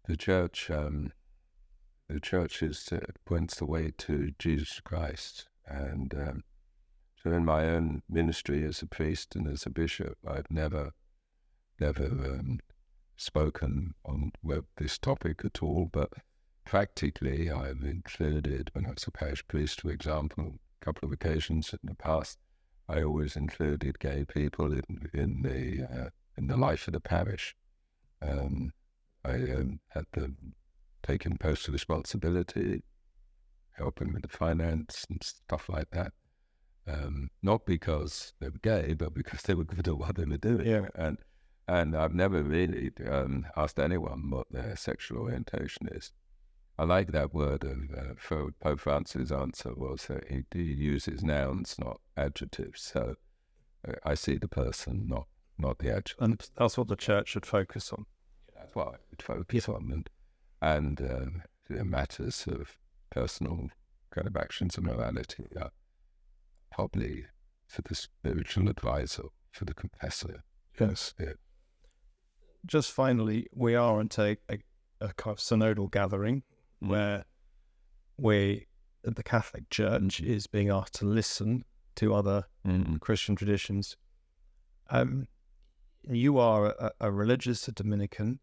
the 0.05 0.17
church. 0.17 0.69
Um, 0.71 1.11
the 2.09 2.19
church 2.21 2.63
is 2.63 2.87
uh, 2.91 2.99
points 3.25 3.57
the 3.57 3.65
way 3.65 3.91
to 3.97 4.31
Jesus 4.39 4.79
Christ, 4.79 5.49
and 5.65 6.13
um, 6.13 6.43
so 7.21 7.31
in 7.31 7.43
my 7.43 7.65
own 7.65 8.03
ministry 8.09 8.63
as 8.63 8.81
a 8.81 8.85
priest 8.85 9.35
and 9.35 9.47
as 9.47 9.65
a 9.65 9.69
bishop, 9.69 10.17
I've 10.25 10.49
never, 10.49 10.93
never 11.79 12.05
um, 12.05 12.59
spoken 13.17 13.93
on 14.05 14.31
this 14.77 14.97
topic 14.97 15.41
at 15.43 15.61
all, 15.61 15.89
but 15.91 16.13
practically 16.63 17.51
I've 17.51 17.83
included, 17.83 18.69
when 18.73 18.85
I 18.85 18.91
was 18.91 19.03
a 19.07 19.11
parish 19.11 19.45
priest, 19.47 19.81
for 19.81 19.91
example, 19.91 20.59
a 20.81 20.85
couple 20.85 21.07
of 21.07 21.11
occasions 21.11 21.73
in 21.73 21.79
the 21.83 21.95
past, 21.95 22.37
I 22.89 23.03
always 23.03 23.35
included 23.35 23.99
gay 23.99 24.25
people 24.25 24.71
in, 24.71 25.09
in 25.13 25.41
the 25.41 25.83
uh, 25.83 26.09
in 26.37 26.47
the 26.47 26.57
life 26.57 26.87
of 26.87 26.93
the 26.93 26.99
parish. 26.99 27.55
Um, 28.21 28.71
I 29.25 29.33
um, 29.33 29.79
had 29.89 30.05
them 30.13 30.53
taking 31.03 31.37
postal 31.37 31.73
responsibility, 31.73 32.83
helping 33.73 34.13
with 34.13 34.21
the 34.21 34.27
finance 34.29 35.05
and 35.09 35.21
stuff 35.23 35.67
like 35.69 35.89
that. 35.91 36.13
Um, 36.87 37.29
not 37.41 37.65
because 37.65 38.33
they 38.39 38.47
were 38.47 38.59
gay, 38.61 38.93
but 38.93 39.13
because 39.13 39.41
they 39.41 39.53
were 39.53 39.65
good 39.65 39.87
at 39.87 39.97
what 39.97 40.15
they 40.15 40.25
were 40.25 40.37
doing. 40.37 40.65
Yeah. 40.65 40.87
And 40.95 41.17
and 41.67 41.97
I've 41.97 42.13
never 42.13 42.41
really 42.43 42.91
um, 43.09 43.45
asked 43.57 43.77
anyone 43.77 44.29
what 44.29 44.47
their 44.49 44.77
sexual 44.77 45.23
orientation 45.23 45.89
is. 45.91 46.13
I 46.79 46.83
like 46.83 47.11
that 47.11 47.33
word 47.33 47.63
of 47.63 47.77
uh, 47.97 48.13
for 48.17 48.51
Pope 48.59 48.79
Francis' 48.79 49.31
answer 49.31 49.73
was 49.75 50.05
that 50.07 50.25
he, 50.29 50.43
he 50.51 50.61
uses 50.61 51.23
nouns, 51.23 51.75
not 51.79 51.99
adjectives. 52.15 52.81
So 52.81 53.15
uh, 53.87 53.93
I 54.05 54.13
see 54.13 54.37
the 54.37 54.47
person, 54.47 55.05
not 55.07 55.27
not 55.57 55.79
the 55.79 55.89
adjective. 55.89 56.17
And 56.19 56.49
that's 56.55 56.77
what 56.77 56.87
the 56.87 56.95
church 56.95 57.29
should 57.29 57.45
focus 57.45 57.91
on. 57.91 58.05
That's 58.55 58.75
what 58.75 58.87
I 58.87 58.97
would 59.09 59.21
focus 59.21 59.67
on, 59.67 59.89
and 59.91 60.09
and 60.61 61.01
uh, 61.01 61.25
the 61.69 61.83
matters 61.83 62.45
of 62.47 62.77
personal 63.09 63.69
kind 64.11 64.27
of 64.27 64.35
actions 64.35 64.77
and 64.77 64.85
morality 64.85 65.45
are 65.59 65.71
probably 66.71 67.25
for 67.67 67.81
the 67.81 67.95
spiritual 67.95 68.69
advisor, 68.69 69.23
for 69.51 69.65
the 69.65 69.73
confessor. 69.73 70.43
Yes. 70.79 71.13
Yeah. 71.19 71.33
Just 72.65 72.91
finally, 72.91 73.47
we 73.53 73.75
are 73.75 73.99
on 73.99 74.09
a, 74.17 74.37
a, 74.49 74.59
a 75.01 75.13
kind 75.13 75.33
of 75.33 75.39
synodal 75.39 75.91
gathering. 75.91 76.43
Where 76.79 77.25
we, 78.17 78.67
the 79.03 79.23
Catholic 79.23 79.69
Church, 79.69 80.19
is 80.19 80.47
being 80.47 80.69
asked 80.69 80.95
to 80.95 81.05
listen 81.05 81.63
to 81.95 82.13
other 82.13 82.45
mm. 82.65 82.99
Christian 82.99 83.35
traditions. 83.35 83.97
Um, 84.89 85.27
you 86.09 86.37
are 86.37 86.67
a, 86.67 86.91
a 87.01 87.11
religious, 87.11 87.67
a 87.67 87.71
Dominican. 87.71 88.39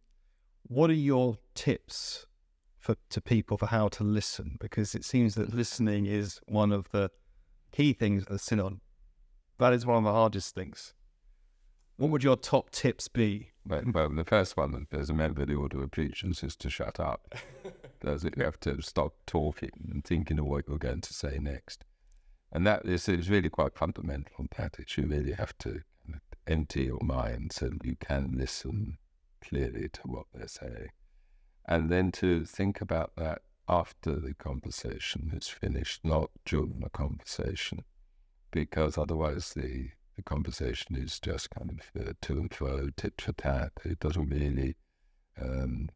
What 0.66 0.90
are 0.90 0.94
your 0.94 1.38
tips 1.55 2.27
for 2.79 2.97
to 3.11 3.20
people 3.20 3.57
for 3.57 3.66
how 3.66 3.88
to 3.88 4.05
listen? 4.05 4.57
Because 4.61 4.94
it 4.94 5.05
seems 5.05 5.35
that 5.37 5.55
listening 5.55 6.07
is 6.07 6.40
one 6.47 6.73
of 6.73 6.90
the 6.90 7.11
key 7.73 7.92
things 7.92 8.23
of 8.23 8.29
the 8.29 8.38
synod. 8.38 8.81
That 9.59 9.73
is 9.73 9.87
one 9.87 9.99
of 9.99 10.05
the 10.05 10.12
hardest 10.12 10.55
things. 10.55 10.94
What 11.97 12.11
would 12.11 12.25
your 12.25 12.37
top 12.37 12.70
tips 12.70 13.07
be? 13.09 13.51
Well, 13.66 13.83
well 13.92 14.09
the 14.11 14.25
first 14.25 14.57
one, 14.57 14.87
as 14.92 15.11
a 15.11 15.14
member 15.14 15.42
of 15.42 15.49
the 15.49 15.55
Order 15.55 15.83
of 15.83 15.92
Preachers, 15.92 16.42
is 16.42 16.57
to 16.57 16.68
shut 16.68 16.99
up. 16.99 17.35
Does 18.05 18.25
it? 18.25 18.35
You 18.37 18.45
have 18.45 18.61
to 18.61 18.83
stop 18.83 19.14
talking 19.27 19.71
and 19.90 20.05
thinking 20.05 20.38
of 20.38 20.45
what 20.45 20.69
you're 20.69 20.77
going 20.77 21.01
to 21.01 21.14
say 21.14 21.38
next. 21.40 21.85
And 22.53 22.67
that 22.67 22.85
is, 22.85 23.09
really 23.31 23.49
quite 23.49 23.79
fundamental. 23.79 24.47
That 24.59 24.77
is, 24.79 24.97
you 24.99 25.07
really 25.07 25.33
have 25.33 25.57
to 25.59 25.81
empty 26.47 26.85
your 26.85 27.03
mind 27.03 27.53
so 27.53 27.71
you 27.83 27.97
can 27.99 28.35
listen 28.37 28.99
clearly 29.40 29.88
to 29.88 30.01
what 30.05 30.27
they're 30.35 30.49
saying. 30.49 30.90
And 31.67 31.88
then 31.90 32.12
to 32.12 32.45
think 32.45 32.83
about 32.83 33.12
that 33.17 33.40
after 33.69 34.17
the 34.17 34.35
conversation 34.35 35.33
is 35.35 35.49
finished, 35.49 36.05
not 36.05 36.31
during 36.45 36.81
the 36.81 36.90
conversation, 36.90 37.85
because 38.51 38.99
otherwise 38.99 39.55
the, 39.55 39.88
the 40.17 40.23
conversation 40.23 40.95
is 40.95 41.19
just 41.19 41.49
kind 41.49 41.81
of 41.81 42.09
uh, 42.09 42.12
to 42.21 42.35
and 42.35 42.53
fro, 42.53 42.90
tit 42.97 43.19
for 43.19 43.33
tat. 43.33 43.73
It 43.83 44.01
doesn't 44.01 44.29
really 44.29 44.77
um, 45.40 45.88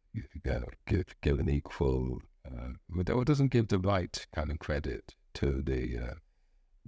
give, 0.87 1.15
give 1.21 1.39
an 1.39 1.49
equal, 1.49 2.21
uh, 2.47 3.13
or 3.13 3.25
doesn't 3.25 3.51
give 3.53 3.69
the 3.69 3.79
right 3.79 4.27
kind 4.35 4.51
of 4.51 4.59
credit 4.59 5.15
to 5.35 5.63
the 5.63 5.99
uh, 5.99 6.15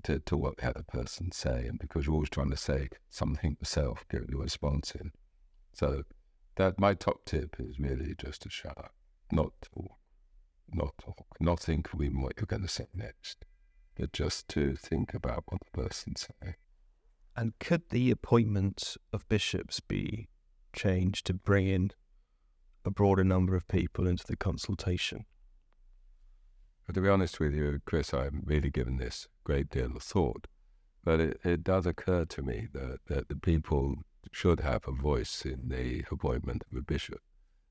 to, 0.03 0.19
to 0.21 0.37
what 0.37 0.57
the 0.57 0.69
other 0.71 0.85
person 0.87 1.31
say, 1.31 1.67
and 1.67 1.79
because 1.79 2.07
you're 2.07 2.15
always 2.15 2.31
trying 2.31 2.51
to 2.51 2.57
say 2.57 2.89
something 3.11 3.57
yourself, 3.61 4.05
give 4.11 4.27
your 4.31 4.41
response 4.41 4.93
in. 4.95 5.13
So 5.75 6.05
that 6.57 6.81
my 6.81 6.95
top 6.95 7.25
tip 7.27 7.57
is 7.59 7.79
really 7.79 8.15
just 8.17 8.43
to 8.43 8.51
shut 8.51 8.79
up, 8.79 8.95
not 9.31 9.53
talk 9.61 10.01
not 10.75 10.97
talk, 10.99 11.27
not 11.41 11.61
think 11.61 11.89
even 11.95 12.23
what 12.23 12.35
you're 12.37 12.47
going 12.47 12.63
to 12.63 12.69
say 12.69 12.87
next, 12.95 13.45
but 13.97 14.13
just 14.13 14.49
to 14.49 14.75
think 14.77 15.15
about 15.15 15.45
what 15.49 15.61
the 15.61 15.83
person's 15.83 16.29
saying. 16.43 16.55
And 17.37 17.59
could 17.59 17.89
the 17.91 18.11
appointment 18.11 18.97
of 19.13 19.29
bishops 19.29 19.81
be 19.81 20.29
changed 20.75 21.27
to 21.27 21.35
bring 21.35 21.67
in 21.67 21.91
a 22.85 22.91
broader 22.91 23.25
number 23.25 23.57
of 23.57 23.69
people 23.69 24.07
into 24.07 24.27
the 24.27 24.37
consultation? 24.37 25.25
But 26.87 26.95
to 26.95 27.01
be 27.01 27.09
honest 27.09 27.39
with 27.39 27.55
you, 27.55 27.81
Chris, 27.85 28.13
I 28.13 28.25
haven't 28.25 28.47
really 28.47 28.71
given 28.71 28.97
this 28.97 29.29
great 29.45 29.71
deal 29.71 29.97
of 29.97 30.03
thought. 30.03 30.47
But 31.03 31.21
it, 31.21 31.41
it 31.45 31.65
does 31.65 31.87
occur 31.87 32.25
to 32.27 32.43
me 32.43 32.69
that, 32.73 32.99
that 33.07 33.29
the 33.29 33.37
people 33.37 33.97
should 34.33 34.61
have 34.61 34.87
a 34.87 34.93
voice 34.93 35.45
in 35.45 35.69
the 35.69 36.05
appointment 36.11 36.65
of 36.71 36.79
a 36.79 36.83
bishop 36.83 37.21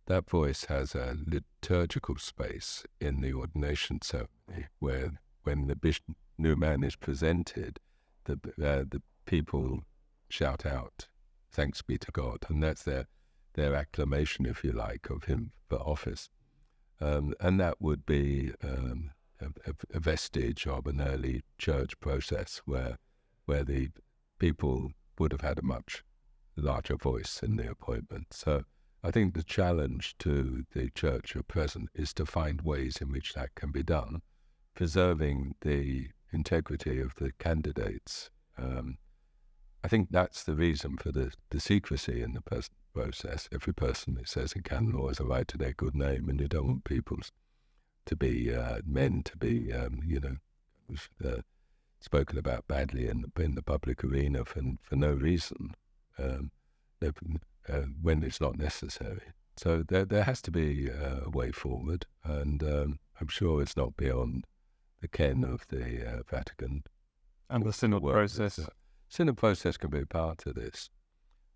that 0.09 0.27
voice 0.27 0.65
has 0.65 0.95
a 0.95 1.15
liturgical 1.27 2.17
space 2.17 2.83
in 2.99 3.21
the 3.21 3.31
ordination 3.31 4.01
ceremony 4.01 4.65
where 4.79 5.11
when 5.43 5.67
the 5.67 5.75
bishop, 5.75 6.03
new 6.35 6.55
man 6.55 6.83
is 6.83 6.95
presented, 6.95 7.79
the, 8.25 8.33
uh, 8.33 8.83
the 8.89 9.01
people 9.25 9.81
shout 10.27 10.65
out, 10.65 11.07
thanks 11.51 11.83
be 11.83 11.99
to 11.99 12.11
God. 12.11 12.39
And 12.49 12.63
that's 12.63 12.83
their, 12.83 13.05
their 13.53 13.75
acclamation, 13.75 14.45
if 14.45 14.63
you 14.63 14.71
like, 14.71 15.09
of 15.09 15.25
him 15.25 15.51
for 15.67 15.77
office. 15.77 16.29
Um, 17.01 17.33
and 17.39 17.59
that 17.59 17.81
would 17.81 18.05
be 18.05 18.51
um, 18.63 19.11
a, 19.41 19.73
a, 19.93 19.99
vestige 19.99 20.67
of 20.67 20.85
an 20.85 20.99
early 20.99 21.43
church 21.57 21.99
process 21.99 22.61
where, 22.65 22.97
where 23.45 23.63
the 23.63 23.89
people 24.37 24.91
would 25.17 25.31
have 25.31 25.41
had 25.41 25.59
a 25.59 25.63
much 25.63 26.03
larger 26.57 26.97
voice 26.97 27.41
in 27.41 27.55
the 27.55 27.69
appointment. 27.69 28.27
So 28.33 28.63
I 29.03 29.11
think 29.11 29.33
the 29.33 29.43
challenge 29.43 30.17
to 30.19 30.65
the 30.73 30.89
church 30.89 31.35
at 31.35 31.47
present 31.47 31.89
is 31.93 32.13
to 32.15 32.25
find 32.25 32.61
ways 32.61 32.97
in 33.01 33.11
which 33.11 33.33
that 33.33 33.55
can 33.55 33.71
be 33.71 33.83
done, 33.83 34.21
preserving 34.75 35.55
the 35.61 36.09
integrity 36.33 36.99
of 36.99 37.15
the 37.15 37.31
candidates. 37.39 38.29
Um, 38.57 38.97
I 39.83 39.87
think 39.87 40.09
that's 40.11 40.43
the 40.43 40.55
reason 40.55 40.97
for 40.97 41.11
the, 41.11 41.31
the 41.49 41.61
secrecy 41.61 42.21
in 42.21 42.33
the 42.33 42.41
process. 42.93 43.49
Every 43.51 43.73
person 43.73 44.15
that 44.15 44.27
says 44.27 44.53
a 44.53 44.61
canon 44.61 44.93
law 44.93 45.07
has 45.07 45.19
a 45.19 45.25
right 45.25 45.47
to 45.47 45.57
their 45.57 45.73
good 45.73 45.95
name, 45.95 46.29
and 46.29 46.39
you 46.39 46.47
don't 46.47 46.67
want 46.67 46.83
people 46.83 47.17
to 48.05 48.15
be 48.15 48.53
uh, 48.53 48.79
men 48.85 49.23
to 49.23 49.37
be, 49.37 49.71
um, 49.73 50.01
you 50.05 50.19
know, 50.19 50.37
uh, 51.23 51.41
spoken 51.99 52.37
about 52.37 52.67
badly 52.67 53.07
in 53.07 53.21
the, 53.21 53.43
in 53.43 53.55
the 53.55 53.61
public 53.61 54.03
arena 54.03 54.45
for 54.45 54.61
for 54.81 54.95
no 54.95 55.13
reason, 55.13 55.75
um, 56.17 56.51
uh, 57.01 57.81
when 58.01 58.23
it's 58.23 58.41
not 58.41 58.57
necessary. 58.57 59.33
So 59.57 59.83
there 59.87 60.05
there 60.05 60.23
has 60.23 60.41
to 60.43 60.51
be 60.51 60.89
uh, 60.89 61.25
a 61.25 61.29
way 61.29 61.51
forward, 61.51 62.05
and 62.23 62.63
um, 62.63 62.99
I'm 63.19 63.27
sure 63.27 63.61
it's 63.61 63.77
not 63.77 63.97
beyond 63.97 64.45
the 65.01 65.07
ken 65.07 65.43
of 65.43 65.67
the 65.67 66.05
uh, 66.07 66.23
Vatican. 66.29 66.83
And 67.49 67.65
the 67.65 67.73
synod 67.73 68.03
process. 68.03 68.57
The 68.57 68.69
synod 69.07 69.37
process 69.37 69.77
can 69.77 69.89
be 69.89 70.05
part 70.05 70.45
of 70.45 70.55
this. 70.55 70.89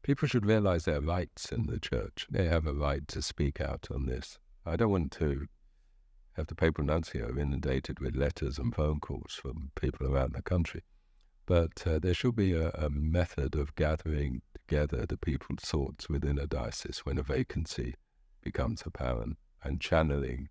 People 0.04 0.28
should 0.28 0.46
realize 0.46 0.84
their 0.84 1.00
rights 1.00 1.52
in 1.54 1.66
the 1.68 1.80
church. 1.80 2.28
They 2.30 2.46
have 2.50 2.68
a 2.68 2.74
right 2.74 3.08
to 3.08 3.22
speak 3.22 3.62
out 3.62 3.88
on 3.90 4.06
this. 4.06 4.38
I 4.66 4.76
don't 4.76 4.92
want 4.92 5.14
to 5.14 5.48
have 6.34 6.48
the 6.48 6.56
papal 6.56 6.84
nuncio 6.84 7.30
inundated 7.38 8.00
with 8.00 8.16
letters 8.16 8.60
and 8.60 8.76
phone 8.76 9.00
calls 9.00 9.34
from 9.34 9.72
people 9.80 10.06
around 10.06 10.34
the 10.34 10.42
country. 10.42 10.82
But 11.46 11.88
uh, 11.88 12.00
there 12.00 12.14
should 12.14 12.36
be 12.36 12.54
a, 12.54 12.70
a, 12.72 12.90
method 12.90 13.56
of 13.56 13.76
gathering 13.76 14.42
together 14.54 15.06
the 15.06 15.18
people's 15.18 15.64
thoughts 15.64 16.10
within 16.10 16.38
a 16.38 16.48
diocese 16.48 17.00
when 17.00 17.18
a 17.18 17.24
vacancy 17.24 17.96
becomes 18.42 18.84
apparent 18.86 19.38
and 19.64 19.80
channeling 19.80 20.50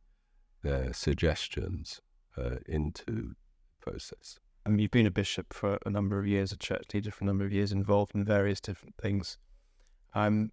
their 0.62 0.94
suggestions 0.94 2.00
uh, 2.38 2.56
into 2.66 3.34
the 3.34 3.34
process. 3.80 4.38
I 4.64 4.68
mean, 4.68 4.78
you've 4.78 4.90
been 4.90 5.06
a 5.06 5.10
bishop 5.10 5.52
for 5.52 5.78
a 5.84 5.90
number 5.90 6.18
of 6.18 6.26
years, 6.26 6.52
a 6.52 6.56
church 6.56 6.86
leader 6.94 7.10
for 7.10 7.24
a 7.24 7.26
number 7.26 7.44
of 7.44 7.52
years, 7.52 7.72
involved 7.72 8.14
in 8.14 8.24
various 8.24 8.60
different 8.60 8.94
things. 8.96 9.38
Um, 10.14 10.52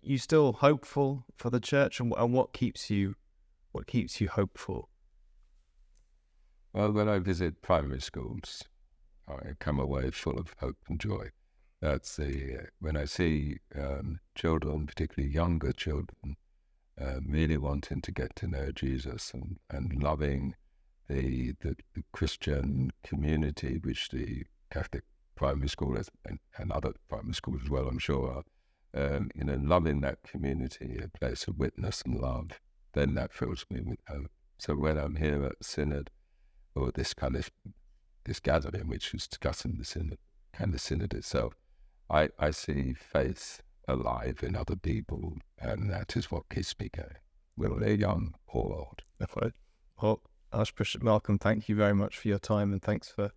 you 0.00 0.16
still 0.16 0.52
hopeful 0.54 1.24
for 1.36 1.50
the 1.50 1.60
church, 1.60 2.00
and, 2.00 2.14
and 2.16 2.32
what 2.32 2.52
keeps 2.52 2.88
you, 2.88 3.16
what 3.72 3.86
keeps 3.86 4.20
you 4.20 4.28
hopeful? 4.28 4.88
Well, 6.72 6.92
when 6.92 7.08
I 7.08 7.18
visit 7.18 7.60
primary 7.60 8.00
schools, 8.00 8.64
I 9.28 9.52
come 9.58 9.78
away 9.78 10.10
full 10.10 10.38
of 10.38 10.54
hope 10.58 10.78
and 10.88 10.98
joy. 10.98 11.30
That's 11.80 12.16
the 12.16 12.56
uh, 12.56 12.66
when 12.80 12.96
I 12.96 13.04
see 13.04 13.58
um, 13.74 14.20
children, 14.34 14.86
particularly 14.86 15.32
younger 15.32 15.72
children, 15.72 16.36
uh, 17.00 17.20
really 17.26 17.56
wanting 17.56 18.00
to 18.02 18.12
get 18.12 18.34
to 18.36 18.48
know 18.48 18.72
Jesus 18.72 19.32
and, 19.32 19.58
and 19.70 20.02
loving 20.02 20.54
the, 21.08 21.54
the, 21.60 21.76
the 21.94 22.04
Christian 22.12 22.92
community, 23.02 23.78
which 23.82 24.10
the 24.10 24.44
Catholic 24.70 25.04
primary 25.34 25.68
school 25.68 25.96
and, 26.26 26.38
and 26.58 26.72
other 26.72 26.92
primary 27.08 27.34
schools 27.34 27.62
as 27.64 27.70
well, 27.70 27.88
I'm 27.88 27.98
sure, 27.98 28.44
are, 28.94 29.16
um, 29.16 29.30
you 29.34 29.44
know, 29.44 29.58
loving 29.62 30.00
that 30.00 30.22
community, 30.22 30.98
a 31.02 31.08
place 31.08 31.46
of 31.46 31.58
witness 31.58 32.02
and 32.02 32.20
love, 32.20 32.60
then 32.94 33.14
that 33.14 33.32
fills 33.32 33.64
me 33.70 33.80
with 33.80 33.98
hope. 34.08 34.30
So 34.58 34.74
when 34.74 34.98
I'm 34.98 35.16
here 35.16 35.44
at 35.44 35.64
Synod, 35.64 36.10
or 36.74 36.90
this 36.92 37.14
kind 37.14 37.36
of 37.36 37.50
this 38.24 38.40
gathering, 38.40 38.88
which 38.88 39.14
is 39.14 39.26
discussing 39.26 39.76
the 39.78 39.84
Synod, 39.84 40.18
kind 40.52 40.74
of 40.74 40.80
Synod 40.80 41.14
itself, 41.14 41.54
I, 42.10 42.30
I 42.38 42.50
see 42.50 42.94
faith 42.94 43.62
alive 43.86 44.40
in 44.42 44.56
other 44.56 44.76
people, 44.76 45.38
and 45.58 45.90
that 45.90 46.16
is 46.16 46.30
what 46.30 46.48
keeps 46.50 46.74
me 46.78 46.90
going, 46.94 47.16
whether 47.54 47.76
they're 47.76 47.94
young 47.94 48.34
or 48.46 48.74
old. 48.74 49.02
Well, 50.02 50.22
Archbishop 50.52 51.02
Malcolm, 51.02 51.38
thank 51.38 51.68
you 51.68 51.74
very 51.74 51.94
much 51.94 52.18
for 52.18 52.28
your 52.28 52.38
time, 52.38 52.72
and 52.72 52.82
thanks 52.82 53.08
for 53.08 53.32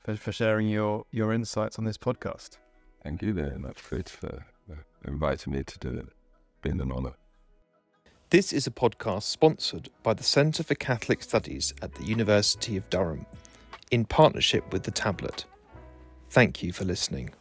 for, 0.00 0.16
for 0.16 0.32
sharing 0.32 0.68
your 0.68 1.06
your 1.10 1.32
insights 1.32 1.78
on 1.78 1.84
this 1.84 1.98
podcast. 1.98 2.58
Thank 3.02 3.22
you 3.22 3.32
very 3.32 3.58
much, 3.58 3.80
Fritz, 3.80 4.10
for 4.10 4.44
uh, 4.70 4.76
inviting 5.04 5.52
me 5.52 5.64
to 5.64 5.78
do 5.78 5.88
it. 5.88 6.06
It's 6.06 6.60
been 6.62 6.80
an 6.80 6.92
honour. 6.92 7.14
This 8.30 8.52
is 8.52 8.66
a 8.66 8.70
podcast 8.70 9.24
sponsored 9.24 9.90
by 10.02 10.14
the 10.14 10.22
Centre 10.22 10.62
for 10.62 10.74
Catholic 10.74 11.22
Studies 11.22 11.74
at 11.82 11.94
the 11.94 12.04
University 12.04 12.76
of 12.76 12.88
Durham 12.88 13.26
in 13.90 14.06
partnership 14.06 14.72
with 14.72 14.84
The 14.84 14.90
Tablet. 14.90 15.44
Thank 16.30 16.62
you 16.62 16.72
for 16.72 16.84
listening. 16.84 17.34